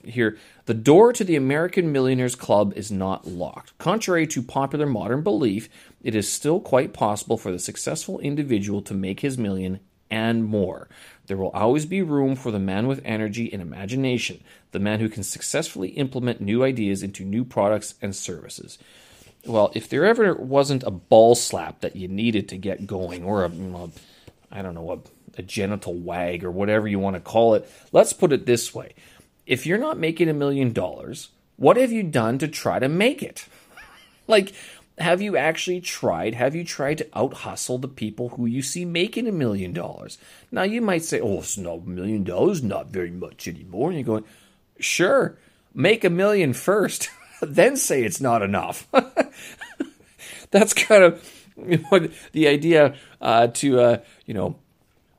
here 0.04 0.36
the 0.64 0.74
door 0.74 1.12
to 1.12 1.22
the 1.22 1.36
American 1.36 1.92
Millionaires 1.92 2.34
Club 2.34 2.72
is 2.74 2.90
not 2.90 3.28
locked. 3.28 3.78
Contrary 3.78 4.26
to 4.26 4.42
popular 4.42 4.86
modern 4.86 5.22
belief, 5.22 5.68
it 6.02 6.16
is 6.16 6.30
still 6.30 6.58
quite 6.58 6.92
possible 6.92 7.38
for 7.38 7.52
the 7.52 7.60
successful 7.60 8.18
individual 8.18 8.82
to 8.82 8.94
make 8.94 9.20
his 9.20 9.38
million 9.38 9.78
and 10.10 10.44
more. 10.44 10.88
There 11.26 11.36
will 11.36 11.50
always 11.50 11.86
be 11.86 12.02
room 12.02 12.34
for 12.34 12.50
the 12.50 12.58
man 12.58 12.86
with 12.86 13.00
energy 13.04 13.52
and 13.52 13.62
imagination, 13.62 14.42
the 14.72 14.80
man 14.80 15.00
who 15.00 15.08
can 15.08 15.22
successfully 15.22 15.90
implement 15.90 16.40
new 16.40 16.64
ideas 16.64 17.02
into 17.02 17.24
new 17.24 17.44
products 17.44 17.94
and 18.02 18.14
services 18.14 18.78
well, 19.46 19.72
if 19.74 19.88
there 19.88 20.04
ever 20.04 20.34
wasn't 20.34 20.84
a 20.84 20.90
ball 20.90 21.34
slap 21.34 21.80
that 21.80 21.96
you 21.96 22.08
needed 22.08 22.48
to 22.50 22.56
get 22.56 22.86
going, 22.86 23.24
or 23.24 23.44
a, 23.44 23.50
I 24.50 24.62
don't 24.62 24.74
know, 24.74 24.92
a, 24.92 24.98
a 25.38 25.42
genital 25.42 25.94
wag 25.94 26.44
or 26.44 26.50
whatever 26.50 26.86
you 26.86 26.98
want 26.98 27.16
to 27.16 27.20
call 27.20 27.54
it, 27.54 27.68
let's 27.90 28.12
put 28.12 28.32
it 28.32 28.46
this 28.46 28.74
way. 28.74 28.94
If 29.46 29.66
you're 29.66 29.78
not 29.78 29.98
making 29.98 30.28
a 30.28 30.34
million 30.34 30.72
dollars, 30.72 31.30
what 31.56 31.76
have 31.76 31.90
you 31.90 32.02
done 32.02 32.38
to 32.38 32.48
try 32.48 32.78
to 32.78 32.88
make 32.88 33.22
it? 33.22 33.46
like, 34.28 34.52
have 35.02 35.20
you 35.20 35.36
actually 35.36 35.80
tried? 35.80 36.34
Have 36.34 36.54
you 36.54 36.64
tried 36.64 36.98
to 36.98 37.08
out 37.14 37.34
hustle 37.34 37.78
the 37.78 37.88
people 37.88 38.30
who 38.30 38.46
you 38.46 38.62
see 38.62 38.84
making 38.84 39.28
a 39.28 39.32
million 39.32 39.72
dollars? 39.72 40.18
Now, 40.50 40.62
you 40.62 40.80
might 40.80 41.02
say, 41.02 41.20
oh, 41.20 41.38
it's 41.38 41.58
not 41.58 41.78
a 41.78 41.88
million 41.88 42.24
dollars, 42.24 42.62
not 42.62 42.88
very 42.88 43.10
much 43.10 43.46
anymore. 43.46 43.90
And 43.90 43.98
you're 43.98 44.06
going, 44.06 44.24
sure, 44.78 45.36
make 45.74 46.04
a 46.04 46.10
million 46.10 46.52
first. 46.52 47.10
then 47.42 47.76
say 47.76 48.04
it's 48.04 48.20
not 48.20 48.42
enough. 48.42 48.88
That's 50.50 50.74
kind 50.74 51.04
of 51.04 51.42
the 52.32 52.48
idea 52.48 52.94
uh, 53.20 53.48
to 53.48 53.80
uh, 53.80 53.98
you 54.26 54.34
know 54.34 54.56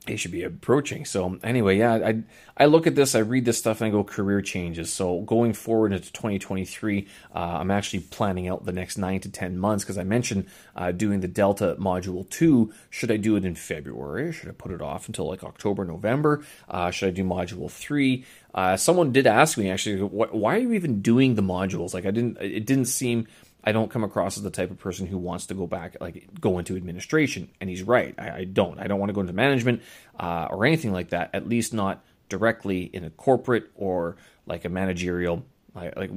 they 0.06 0.16
should 0.16 0.32
be 0.32 0.44
approaching. 0.44 1.06
So 1.06 1.40
anyway, 1.44 1.78
yeah, 1.78 1.94
I 1.94 2.24
I 2.58 2.66
look 2.66 2.86
at 2.88 2.96
this, 2.96 3.16
I 3.16 3.20
read 3.20 3.46
this 3.46 3.58
stuff, 3.58 3.82
and 3.82 3.88
I 3.88 3.92
go 3.92 4.04
career 4.04 4.42
changes. 4.42 4.92
So 4.92 5.22
going 5.22 5.54
forward 5.54 5.94
into 5.94 6.12
2023, 6.12 7.08
uh, 7.34 7.38
I'm 7.38 7.72
actually 7.72 8.02
planning 8.02 8.48
out 8.48 8.66
the 8.66 8.72
next 8.72 8.98
nine 8.98 9.20
to 9.22 9.30
ten 9.30 9.58
months 9.58 9.84
because 9.84 9.98
I 9.98 10.04
mentioned 10.04 10.48
uh, 10.76 10.92
doing 10.92 11.22
the 11.22 11.28
Delta 11.28 11.76
Module 11.80 12.30
Two. 12.30 12.74
Should 12.90 13.12
I 13.12 13.18
do 13.18 13.36
it 13.36 13.46
in 13.46 13.56
February? 13.56 14.32
Should 14.34 14.50
I 14.50 14.54
put 14.54 14.72
it 14.72 14.82
off 14.82 15.08
until 15.08 15.28
like 15.28 15.44
October, 15.44 15.86
November? 15.86 16.44
Uh, 16.70 16.92
should 16.92 17.08
I 17.08 17.12
do 17.12 17.24
Module 17.24 17.72
Three? 17.72 18.26
Uh, 18.54 18.78
someone 18.78 19.12
did 19.12 19.26
ask 19.26 19.58
me 19.58 19.70
actually, 19.70 20.00
why 20.00 20.56
are 20.56 20.60
you 20.60 20.74
even 20.74 21.02
doing 21.02 21.36
the 21.36 21.42
modules? 21.42 21.94
Like 21.94 22.06
I 22.06 22.12
didn't, 22.12 22.38
it 22.40 22.66
didn't 22.66 22.86
seem. 22.86 23.28
I 23.64 23.72
don't 23.72 23.90
come 23.90 24.04
across 24.04 24.38
as 24.38 24.44
the 24.44 24.50
type 24.50 24.72
of 24.72 24.80
person 24.80 25.08
who 25.08 25.18
wants 25.18 25.46
to 25.48 25.54
go 25.54 25.68
back, 25.68 25.98
like 26.02 26.28
go 26.40 26.60
into 26.60 26.76
administration. 26.76 27.50
And 27.62 27.70
he's 27.70 27.84
right. 27.84 28.14
I, 28.18 28.32
I 28.32 28.44
don't. 28.44 28.80
I 28.80 28.88
don't 28.88 29.00
want 29.00 29.10
to 29.10 29.14
go 29.14 29.22
into 29.22 29.34
management 29.34 29.82
uh, 30.20 30.48
or 30.50 30.66
anything 30.66 30.92
like 30.92 31.10
that. 31.10 31.30
At 31.34 31.48
least 31.48 31.74
not 31.74 32.04
directly 32.30 32.84
in 32.84 33.04
a 33.04 33.10
corporate 33.10 33.70
or 33.76 34.18
like 34.46 34.66
a 34.66 34.70
managerial, 34.70 35.46
like, 35.74 35.96
like 35.96 36.12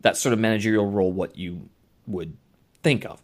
that 0.00 0.16
sort 0.16 0.32
of 0.32 0.38
managerial 0.38 0.86
role. 0.90 1.12
What 1.12 1.36
you 1.36 1.68
would 2.06 2.36
think 2.82 3.04
of. 3.04 3.20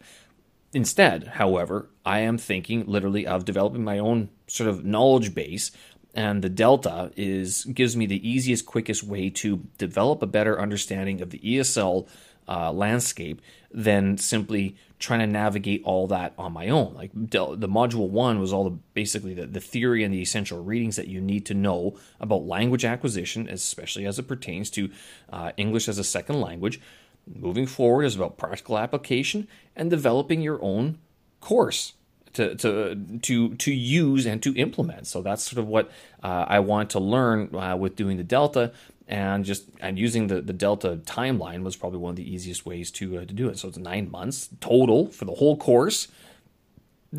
Instead, 0.71 1.27
however, 1.27 1.89
I 2.05 2.19
am 2.19 2.37
thinking 2.37 2.85
literally 2.85 3.25
of 3.25 3.45
developing 3.45 3.83
my 3.83 3.97
own 3.97 4.29
sort 4.47 4.69
of 4.69 4.85
knowledge 4.85 5.33
base 5.33 5.71
and 6.13 6.41
the 6.41 6.49
delta 6.49 7.11
is 7.15 7.65
gives 7.65 7.95
me 7.95 8.05
the 8.05 8.27
easiest 8.27 8.65
quickest 8.65 9.03
way 9.03 9.29
to 9.29 9.57
develop 9.77 10.21
a 10.21 10.27
better 10.27 10.59
understanding 10.59 11.21
of 11.21 11.29
the 11.29 11.39
esl 11.39 12.07
uh, 12.49 12.71
landscape 12.71 13.41
than 13.71 14.17
simply 14.17 14.75
trying 14.97 15.19
to 15.19 15.27
navigate 15.27 15.81
all 15.85 16.07
that 16.07 16.33
on 16.37 16.51
my 16.51 16.67
own. 16.67 16.93
Like 16.93 17.11
the 17.13 17.69
module 17.69 18.09
one 18.09 18.39
was 18.39 18.51
all 18.51 18.65
the 18.65 18.77
basically 18.93 19.33
the, 19.33 19.45
the 19.45 19.61
theory 19.61 20.03
and 20.03 20.13
the 20.13 20.21
essential 20.21 20.63
readings 20.63 20.95
that 20.97 21.07
you 21.07 21.21
need 21.21 21.45
to 21.45 21.53
know 21.53 21.97
about 22.19 22.45
language 22.45 22.83
acquisition 22.83 23.47
especially 23.47 24.05
as 24.05 24.19
it 24.19 24.27
pertains 24.27 24.69
to 24.71 24.89
uh, 25.31 25.51
english 25.55 25.87
as 25.87 25.97
a 25.97 26.03
second 26.03 26.41
language. 26.41 26.81
Moving 27.25 27.67
forward 27.67 28.03
is 28.03 28.15
about 28.15 28.37
practical 28.37 28.77
application 28.77 29.47
and 29.75 29.89
developing 29.89 30.41
your 30.41 30.61
own 30.61 30.97
course 31.39 31.93
to 32.33 32.55
to 32.55 32.95
to 33.21 33.55
to 33.55 33.73
use 33.73 34.25
and 34.25 34.41
to 34.43 34.53
implement. 34.55 35.07
So 35.07 35.21
that's 35.21 35.43
sort 35.43 35.59
of 35.59 35.67
what 35.67 35.91
uh, 36.23 36.45
I 36.47 36.59
want 36.59 36.89
to 36.91 36.99
learn 36.99 37.53
uh, 37.55 37.75
with 37.75 37.95
doing 37.95 38.17
the 38.17 38.23
Delta, 38.23 38.71
and 39.09 39.43
just 39.43 39.65
and 39.81 39.97
using 39.97 40.27
the 40.27 40.39
the 40.39 40.53
Delta 40.53 40.99
timeline 41.03 41.63
was 41.63 41.75
probably 41.75 41.97
one 41.97 42.11
of 42.11 42.15
the 42.15 42.31
easiest 42.31 42.65
ways 42.65 42.91
to 42.91 43.17
uh, 43.17 43.25
to 43.25 43.33
do 43.33 43.49
it. 43.49 43.57
So 43.57 43.67
it's 43.67 43.77
nine 43.77 44.09
months 44.09 44.49
total 44.61 45.07
for 45.07 45.25
the 45.25 45.33
whole 45.33 45.57
course, 45.57 46.07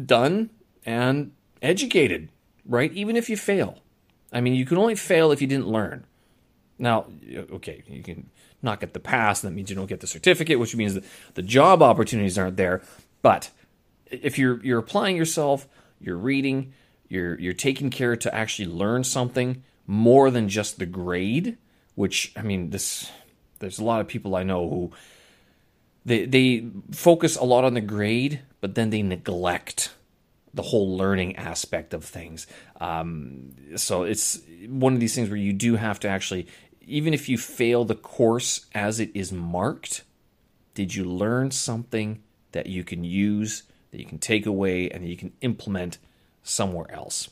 done 0.06 0.50
and 0.86 1.32
educated. 1.60 2.30
Right, 2.64 2.92
even 2.92 3.16
if 3.16 3.28
you 3.28 3.36
fail, 3.36 3.78
I 4.32 4.40
mean, 4.40 4.54
you 4.54 4.64
can 4.64 4.78
only 4.78 4.94
fail 4.94 5.32
if 5.32 5.40
you 5.40 5.48
didn't 5.48 5.66
learn. 5.66 6.04
Now, 6.78 7.06
okay, 7.52 7.82
you 7.88 8.02
can 8.02 8.30
not 8.62 8.78
get 8.78 8.92
the 8.92 9.00
pass, 9.00 9.42
and 9.42 9.50
that 9.50 9.56
means 9.56 9.70
you 9.70 9.76
don't 9.76 9.88
get 9.88 10.00
the 10.00 10.06
certificate, 10.06 10.60
which 10.60 10.76
means 10.76 10.94
that 10.94 11.04
the 11.34 11.42
job 11.42 11.82
opportunities 11.82 12.38
aren't 12.38 12.56
there. 12.56 12.82
But 13.22 13.50
if 14.06 14.38
you're 14.38 14.62
you're 14.64 14.78
applying 14.78 15.16
yourself, 15.16 15.66
you're 16.00 16.16
reading, 16.16 16.72
you're 17.08 17.38
you're 17.40 17.52
taking 17.52 17.90
care 17.90 18.14
to 18.14 18.32
actually 18.32 18.68
learn 18.68 19.02
something 19.02 19.64
more 19.88 20.30
than 20.30 20.48
just 20.48 20.78
the 20.78 20.86
grade, 20.86 21.58
which 21.94 22.32
I 22.36 22.42
mean 22.42 22.70
this 22.70 23.10
there's 23.58 23.78
a 23.78 23.84
lot 23.84 24.00
of 24.00 24.08
people 24.08 24.36
I 24.36 24.42
know 24.42 24.68
who 24.68 24.92
they 26.04 26.24
they 26.24 26.66
focus 26.92 27.36
a 27.36 27.44
lot 27.44 27.64
on 27.64 27.74
the 27.74 27.80
grade, 27.80 28.40
but 28.60 28.74
then 28.74 28.90
they 28.90 29.02
neglect 29.02 29.92
the 30.52 30.62
whole 30.62 30.96
learning 30.96 31.36
aspect 31.36 31.94
of 31.94 32.04
things. 32.04 32.46
Um, 32.80 33.52
so 33.76 34.02
it's 34.02 34.40
one 34.66 34.94
of 34.94 35.00
these 35.00 35.14
things 35.14 35.28
where 35.28 35.36
you 35.36 35.52
do 35.52 35.76
have 35.76 36.00
to 36.00 36.08
actually, 36.08 36.48
even 36.84 37.14
if 37.14 37.28
you 37.28 37.38
fail 37.38 37.84
the 37.84 37.94
course 37.94 38.66
as 38.74 38.98
it 38.98 39.12
is 39.14 39.30
marked, 39.30 40.02
did 40.74 40.94
you 40.94 41.04
learn 41.04 41.52
something 41.52 42.22
that 42.52 42.66
you 42.66 42.82
can 42.82 43.04
use 43.04 43.62
that 43.90 43.98
you 43.98 44.06
can 44.06 44.18
take 44.18 44.46
away 44.46 44.90
and 44.90 45.04
that 45.04 45.08
you 45.08 45.16
can 45.16 45.32
implement 45.40 45.98
somewhere 46.42 46.90
else. 46.90 47.28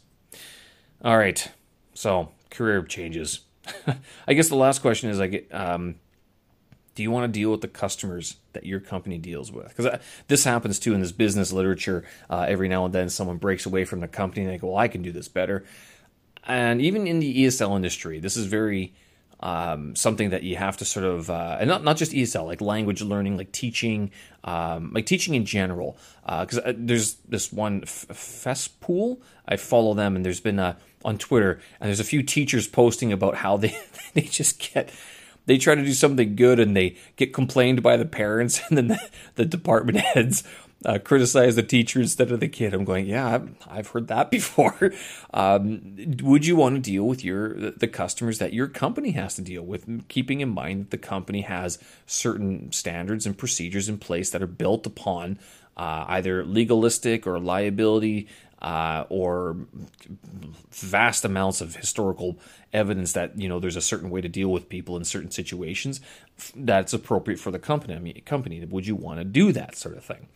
All 1.04 1.16
right, 1.16 1.50
so 1.94 2.30
career 2.50 2.82
changes. 2.82 3.40
I 4.28 4.34
guess 4.34 4.48
the 4.48 4.56
last 4.56 4.80
question 4.82 5.10
is 5.10 5.18
like, 5.18 5.48
um, 5.52 5.96
do 6.94 7.02
you 7.02 7.10
want 7.10 7.32
to 7.32 7.38
deal 7.38 7.50
with 7.52 7.60
the 7.60 7.68
customers 7.68 8.36
that 8.54 8.66
your 8.66 8.80
company 8.80 9.18
deals 9.18 9.52
with? 9.52 9.68
Because 9.68 9.86
uh, 9.86 9.98
this 10.26 10.44
happens 10.44 10.78
too 10.78 10.94
in 10.94 11.00
this 11.00 11.12
business 11.12 11.52
literature. 11.52 12.04
Uh, 12.28 12.46
every 12.48 12.68
now 12.68 12.84
and 12.84 12.94
then, 12.94 13.08
someone 13.08 13.36
breaks 13.36 13.66
away 13.66 13.84
from 13.84 14.00
the 14.00 14.08
company 14.08 14.42
and 14.42 14.52
they 14.52 14.58
go, 14.58 14.68
"Well, 14.68 14.78
I 14.78 14.88
can 14.88 15.02
do 15.02 15.12
this 15.12 15.28
better." 15.28 15.64
And 16.44 16.82
even 16.82 17.06
in 17.06 17.20
the 17.20 17.44
ESL 17.44 17.76
industry, 17.76 18.18
this 18.18 18.36
is 18.36 18.46
very 18.46 18.94
um, 19.40 19.94
something 19.94 20.30
that 20.30 20.42
you 20.42 20.56
have 20.56 20.76
to 20.78 20.84
sort 20.84 21.04
of, 21.04 21.30
uh, 21.30 21.58
and 21.60 21.68
not, 21.68 21.84
not 21.84 21.96
just 21.96 22.12
ESL, 22.12 22.46
like 22.46 22.60
language 22.60 23.02
learning, 23.02 23.36
like 23.36 23.52
teaching, 23.52 24.10
um, 24.44 24.92
like 24.92 25.06
teaching 25.06 25.34
in 25.34 25.44
general. 25.44 25.96
Because 26.22 26.58
uh, 26.58 26.62
uh, 26.68 26.72
there's 26.76 27.14
this 27.28 27.52
one 27.52 27.82
F- 27.84 28.78
pool, 28.80 29.20
I 29.46 29.56
follow 29.56 29.94
them, 29.94 30.16
and 30.16 30.24
there's 30.24 30.40
been 30.40 30.58
a, 30.58 30.76
on 31.04 31.18
Twitter, 31.18 31.60
and 31.80 31.88
there's 31.88 32.00
a 32.00 32.04
few 32.04 32.22
teachers 32.22 32.66
posting 32.66 33.12
about 33.12 33.36
how 33.36 33.56
they 33.56 33.78
they 34.14 34.22
just 34.22 34.58
get 34.72 34.90
they 35.48 35.56
try 35.56 35.74
to 35.74 35.82
do 35.82 35.94
something 35.94 36.36
good 36.36 36.60
and 36.60 36.76
they 36.76 36.94
get 37.16 37.32
complained 37.32 37.82
by 37.82 37.96
the 37.96 38.04
parents 38.04 38.60
and 38.68 38.76
then 38.76 38.88
the, 38.88 39.10
the 39.36 39.44
department 39.44 39.98
heads 40.14 40.44
uh, 40.84 40.98
criticize 40.98 41.56
the 41.56 41.62
teacher 41.62 42.00
instead 42.00 42.30
of 42.30 42.40
the 42.40 42.48
kid. 42.48 42.72
I'm 42.72 42.84
going, 42.84 43.06
yeah, 43.06 43.34
I've, 43.34 43.50
I've 43.68 43.88
heard 43.88 44.08
that 44.08 44.30
before. 44.30 44.92
Um, 45.32 45.96
would 46.22 46.46
you 46.46 46.56
want 46.56 46.76
to 46.76 46.80
deal 46.80 47.04
with 47.04 47.24
your 47.24 47.70
the 47.70 47.88
customers 47.88 48.38
that 48.38 48.52
your 48.52 48.68
company 48.68 49.12
has 49.12 49.34
to 49.36 49.42
deal 49.42 49.62
with, 49.62 50.08
keeping 50.08 50.40
in 50.40 50.48
mind 50.48 50.82
that 50.82 50.90
the 50.90 50.98
company 50.98 51.42
has 51.42 51.78
certain 52.06 52.70
standards 52.72 53.26
and 53.26 53.36
procedures 53.36 53.88
in 53.88 53.98
place 53.98 54.30
that 54.30 54.42
are 54.42 54.46
built 54.46 54.86
upon 54.86 55.38
uh, 55.76 56.04
either 56.08 56.44
legalistic 56.44 57.26
or 57.26 57.38
liability 57.38 58.28
uh, 58.60 59.04
or 59.08 59.56
vast 60.70 61.24
amounts 61.24 61.60
of 61.60 61.76
historical 61.76 62.38
evidence 62.72 63.12
that 63.12 63.38
you 63.38 63.48
know 63.48 63.58
there's 63.58 63.76
a 63.76 63.80
certain 63.80 64.10
way 64.10 64.20
to 64.20 64.28
deal 64.28 64.48
with 64.48 64.68
people 64.68 64.96
in 64.96 65.04
certain 65.04 65.30
situations 65.30 66.00
that's 66.54 66.92
appropriate 66.92 67.38
for 67.38 67.50
the 67.50 67.58
company. 67.58 67.94
I 67.94 67.98
mean, 67.98 68.20
company, 68.24 68.64
would 68.64 68.86
you 68.86 68.96
want 68.96 69.20
to 69.20 69.24
do 69.24 69.52
that 69.52 69.76
sort 69.76 69.96
of 69.96 70.04
thing? 70.04 70.28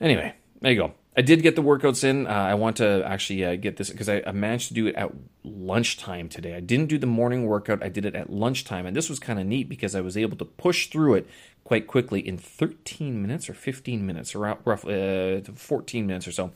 Anyway, 0.00 0.34
there 0.60 0.72
you 0.72 0.78
go. 0.78 0.94
I 1.16 1.20
did 1.20 1.42
get 1.42 1.56
the 1.56 1.62
workouts 1.62 2.04
in. 2.04 2.28
Uh, 2.28 2.30
I 2.30 2.54
want 2.54 2.76
to 2.76 3.02
actually 3.04 3.44
uh, 3.44 3.56
get 3.56 3.76
this 3.76 3.90
because 3.90 4.08
I, 4.08 4.22
I, 4.24 4.30
managed 4.30 4.68
to 4.68 4.74
do 4.74 4.86
it 4.86 4.94
at 4.94 5.10
lunchtime 5.42 6.28
today. 6.28 6.54
I 6.54 6.60
didn't 6.60 6.86
do 6.86 6.96
the 6.96 7.08
morning 7.08 7.44
workout. 7.44 7.82
I 7.82 7.88
did 7.88 8.04
it 8.04 8.14
at 8.14 8.30
lunchtime, 8.30 8.86
and 8.86 8.96
this 8.96 9.10
was 9.10 9.18
kind 9.18 9.40
of 9.40 9.46
neat 9.46 9.68
because 9.68 9.96
I 9.96 10.00
was 10.00 10.16
able 10.16 10.36
to 10.36 10.44
push 10.44 10.86
through 10.86 11.14
it 11.14 11.26
quite 11.64 11.88
quickly 11.88 12.20
in 12.20 12.38
13 12.38 13.20
minutes 13.20 13.50
or 13.50 13.54
15 13.54 14.06
minutes, 14.06 14.32
or 14.32 14.56
roughly 14.64 15.38
uh, 15.38 15.52
14 15.52 16.06
minutes 16.06 16.28
or 16.28 16.32
so. 16.32 16.52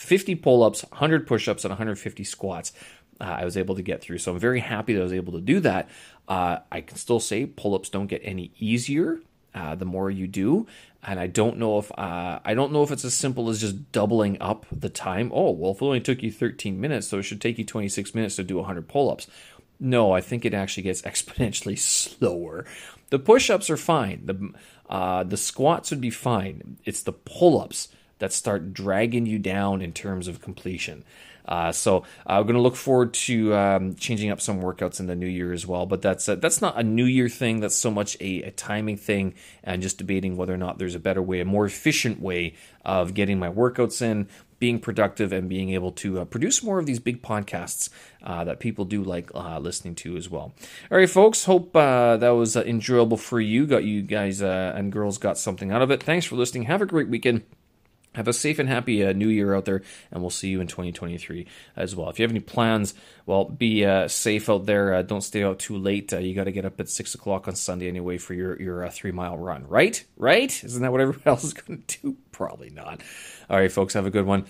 50 0.00 0.34
pull-ups, 0.36 0.84
100 0.90 1.26
push-ups, 1.26 1.64
and 1.64 1.70
150 1.70 2.24
squats. 2.24 2.72
Uh, 3.20 3.24
I 3.24 3.44
was 3.44 3.56
able 3.56 3.74
to 3.74 3.82
get 3.82 4.00
through. 4.00 4.18
So 4.18 4.32
I'm 4.32 4.38
very 4.38 4.60
happy 4.60 4.94
that 4.94 5.00
I 5.00 5.04
was 5.04 5.12
able 5.12 5.34
to 5.34 5.40
do 5.40 5.60
that. 5.60 5.90
Uh, 6.26 6.58
I 6.72 6.80
can 6.80 6.96
still 6.96 7.20
say 7.20 7.46
pull-ups 7.46 7.90
don't 7.90 8.06
get 8.06 8.22
any 8.24 8.52
easier 8.58 9.20
uh, 9.54 9.74
the 9.74 9.84
more 9.84 10.10
you 10.10 10.26
do. 10.26 10.66
And 11.02 11.18
I 11.18 11.26
don't 11.26 11.58
know 11.58 11.78
if 11.78 11.90
uh, 11.98 12.40
I 12.44 12.54
don't 12.54 12.72
know 12.72 12.82
if 12.82 12.90
it's 12.90 13.04
as 13.04 13.14
simple 13.14 13.48
as 13.48 13.60
just 13.60 13.90
doubling 13.90 14.40
up 14.40 14.66
the 14.70 14.90
time. 14.90 15.30
Oh 15.34 15.50
well, 15.50 15.72
if 15.72 15.78
it 15.78 15.84
only 15.84 16.00
took 16.00 16.22
you 16.22 16.30
13 16.30 16.78
minutes, 16.80 17.08
so 17.08 17.18
it 17.18 17.22
should 17.22 17.40
take 17.40 17.58
you 17.58 17.64
26 17.64 18.14
minutes 18.14 18.36
to 18.36 18.44
do 18.44 18.56
100 18.56 18.86
pull-ups. 18.86 19.26
No, 19.78 20.12
I 20.12 20.20
think 20.20 20.44
it 20.44 20.52
actually 20.52 20.82
gets 20.82 21.02
exponentially 21.10 21.78
slower. 21.78 22.66
The 23.08 23.18
push-ups 23.18 23.70
are 23.70 23.78
fine. 23.78 24.26
The 24.26 24.52
uh, 24.88 25.24
the 25.24 25.38
squats 25.38 25.90
would 25.90 26.00
be 26.00 26.10
fine. 26.10 26.76
It's 26.84 27.02
the 27.02 27.12
pull-ups 27.12 27.88
that 28.20 28.32
start 28.32 28.72
dragging 28.72 29.26
you 29.26 29.38
down 29.38 29.82
in 29.82 29.92
terms 29.92 30.28
of 30.28 30.40
completion. 30.40 31.04
Uh, 31.50 31.72
so 31.72 31.98
uh, 31.98 32.38
I'm 32.38 32.44
going 32.44 32.54
to 32.54 32.60
look 32.60 32.76
forward 32.76 33.12
to 33.14 33.54
um, 33.54 33.94
changing 33.96 34.30
up 34.30 34.40
some 34.40 34.62
workouts 34.62 35.00
in 35.00 35.06
the 35.06 35.16
new 35.16 35.26
year 35.26 35.52
as 35.52 35.66
well. 35.66 35.84
But 35.84 36.00
that's 36.00 36.28
a, 36.28 36.36
that's 36.36 36.62
not 36.62 36.78
a 36.78 36.82
new 36.82 37.04
year 37.04 37.28
thing. 37.28 37.60
That's 37.60 37.76
so 37.76 37.90
much 37.90 38.16
a, 38.20 38.42
a, 38.44 38.50
timing 38.52 38.96
thing, 38.96 39.34
and 39.64 39.82
just 39.82 39.98
debating 39.98 40.36
whether 40.36 40.54
or 40.54 40.58
not 40.58 40.78
there's 40.78 40.94
a 40.94 41.00
better 41.00 41.22
way, 41.22 41.40
a 41.40 41.44
more 41.44 41.66
efficient 41.66 42.20
way 42.20 42.54
of 42.84 43.14
getting 43.14 43.38
my 43.38 43.48
workouts 43.48 44.00
in, 44.00 44.28
being 44.58 44.78
productive, 44.78 45.32
and 45.32 45.48
being 45.48 45.70
able 45.70 45.90
to 45.92 46.20
uh, 46.20 46.24
produce 46.24 46.62
more 46.62 46.78
of 46.78 46.86
these 46.86 47.00
big 47.00 47.22
podcasts 47.22 47.88
uh, 48.22 48.44
that 48.44 48.60
people 48.60 48.84
do 48.84 49.02
like 49.02 49.30
uh, 49.34 49.58
listening 49.58 49.94
to 49.96 50.16
as 50.16 50.28
well. 50.28 50.52
All 50.90 50.98
right, 50.98 51.10
folks. 51.10 51.44
Hope 51.44 51.74
uh, 51.74 52.16
that 52.18 52.30
was 52.30 52.54
enjoyable 52.54 53.16
for 53.16 53.40
you. 53.40 53.66
Got 53.66 53.84
you 53.84 54.02
guys 54.02 54.40
and 54.40 54.92
girls 54.92 55.18
got 55.18 55.38
something 55.38 55.72
out 55.72 55.82
of 55.82 55.90
it. 55.90 56.02
Thanks 56.02 56.26
for 56.26 56.36
listening. 56.36 56.64
Have 56.64 56.82
a 56.82 56.86
great 56.86 57.08
weekend. 57.08 57.42
Have 58.16 58.26
a 58.26 58.32
safe 58.32 58.58
and 58.58 58.68
happy 58.68 59.04
uh, 59.04 59.12
new 59.12 59.28
year 59.28 59.54
out 59.54 59.66
there, 59.66 59.82
and 60.10 60.20
we'll 60.20 60.30
see 60.30 60.48
you 60.48 60.60
in 60.60 60.66
2023 60.66 61.46
as 61.76 61.94
well. 61.94 62.10
If 62.10 62.18
you 62.18 62.24
have 62.24 62.32
any 62.32 62.40
plans, 62.40 62.92
well, 63.24 63.44
be 63.44 63.84
uh, 63.84 64.08
safe 64.08 64.50
out 64.50 64.66
there. 64.66 64.94
Uh, 64.94 65.02
don't 65.02 65.20
stay 65.20 65.44
out 65.44 65.60
too 65.60 65.78
late. 65.78 66.12
Uh, 66.12 66.18
you 66.18 66.34
got 66.34 66.44
to 66.44 66.50
get 66.50 66.64
up 66.64 66.80
at 66.80 66.88
six 66.88 67.14
o'clock 67.14 67.46
on 67.46 67.54
Sunday 67.54 67.86
anyway 67.86 68.18
for 68.18 68.34
your 68.34 68.60
your 68.60 68.84
uh, 68.84 68.90
three 68.90 69.12
mile 69.12 69.38
run, 69.38 69.64
right? 69.68 70.02
Right? 70.16 70.64
Isn't 70.64 70.82
that 70.82 70.90
what 70.90 71.00
everyone 71.00 71.22
else 71.26 71.44
is 71.44 71.52
going 71.52 71.84
to 71.86 72.00
do? 72.00 72.16
Probably 72.32 72.70
not. 72.70 73.00
All 73.48 73.56
right, 73.56 73.70
folks, 73.70 73.94
have 73.94 74.06
a 74.06 74.10
good 74.10 74.26
one. 74.26 74.46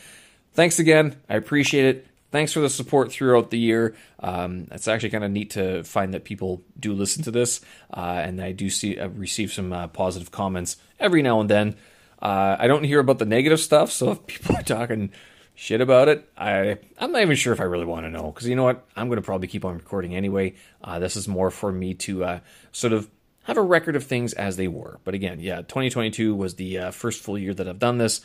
Thanks 0.54 0.78
again. 0.78 1.20
I 1.28 1.36
appreciate 1.36 1.84
it. 1.84 2.06
Thanks 2.30 2.54
for 2.54 2.60
the 2.60 2.70
support 2.70 3.12
throughout 3.12 3.50
the 3.50 3.58
year. 3.58 3.94
Um, 4.20 4.68
it's 4.70 4.88
actually 4.88 5.10
kind 5.10 5.24
of 5.24 5.32
neat 5.32 5.50
to 5.50 5.84
find 5.84 6.14
that 6.14 6.24
people 6.24 6.62
do 6.78 6.94
listen 6.94 7.24
to 7.24 7.30
this, 7.30 7.60
uh, 7.92 8.22
and 8.24 8.40
I 8.40 8.52
do 8.52 8.70
see 8.70 8.98
receive 8.98 9.52
some 9.52 9.90
positive 9.92 10.30
comments 10.30 10.78
every 10.98 11.20
now 11.20 11.40
and 11.40 11.50
then. 11.50 11.76
Uh, 12.20 12.56
I 12.58 12.66
don't 12.66 12.84
hear 12.84 13.00
about 13.00 13.18
the 13.18 13.24
negative 13.24 13.60
stuff, 13.60 13.90
so 13.90 14.12
if 14.12 14.26
people 14.26 14.56
are 14.58 14.62
talking 14.62 15.10
shit 15.54 15.80
about 15.80 16.08
it, 16.08 16.28
I 16.36 16.78
I'm 16.98 17.12
not 17.12 17.22
even 17.22 17.36
sure 17.36 17.52
if 17.52 17.60
I 17.60 17.64
really 17.64 17.84
want 17.84 18.06
to 18.06 18.10
know 18.10 18.30
because 18.30 18.48
you 18.48 18.56
know 18.56 18.64
what, 18.64 18.86
I'm 18.96 19.08
going 19.08 19.16
to 19.18 19.22
probably 19.22 19.48
keep 19.48 19.64
on 19.64 19.74
recording 19.74 20.14
anyway. 20.14 20.54
Uh, 20.82 20.98
this 20.98 21.16
is 21.16 21.28
more 21.28 21.50
for 21.50 21.72
me 21.72 21.94
to 21.94 22.24
uh, 22.24 22.40
sort 22.72 22.92
of 22.92 23.10
have 23.44 23.56
a 23.56 23.62
record 23.62 23.96
of 23.96 24.04
things 24.04 24.32
as 24.34 24.56
they 24.56 24.68
were. 24.68 25.00
But 25.04 25.14
again, 25.14 25.40
yeah, 25.40 25.56
2022 25.58 26.34
was 26.34 26.54
the 26.54 26.78
uh, 26.78 26.90
first 26.90 27.22
full 27.22 27.38
year 27.38 27.54
that 27.54 27.68
I've 27.68 27.78
done 27.78 27.98
this. 27.98 28.20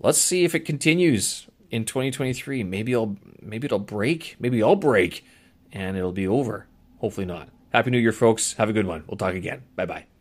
Let's 0.00 0.18
see 0.18 0.44
if 0.44 0.54
it 0.54 0.60
continues 0.60 1.46
in 1.70 1.84
2023. 1.84 2.62
Maybe 2.62 2.94
I'll 2.94 3.16
maybe 3.40 3.66
it'll 3.66 3.78
break. 3.78 4.36
Maybe 4.38 4.62
I'll 4.62 4.76
break, 4.76 5.24
and 5.72 5.96
it'll 5.96 6.12
be 6.12 6.28
over. 6.28 6.66
Hopefully 6.98 7.26
not. 7.26 7.48
Happy 7.72 7.90
New 7.90 7.98
Year, 7.98 8.12
folks. 8.12 8.54
Have 8.54 8.70
a 8.70 8.72
good 8.72 8.86
one. 8.86 9.04
We'll 9.06 9.16
talk 9.16 9.34
again. 9.34 9.62
Bye 9.76 9.86
bye. 9.86 10.13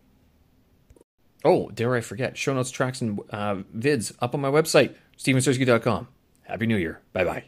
Oh, 1.43 1.69
dare 1.69 1.95
I 1.95 2.01
forget, 2.01 2.37
show 2.37 2.53
notes, 2.53 2.71
tracks, 2.71 3.01
and 3.01 3.19
uh, 3.29 3.55
vids 3.75 4.13
up 4.19 4.33
on 4.33 4.41
my 4.41 4.49
website, 4.49 4.95
stevensersky.com. 5.17 6.07
Happy 6.43 6.65
New 6.65 6.77
Year. 6.77 7.01
Bye 7.11 7.23
bye. 7.25 7.43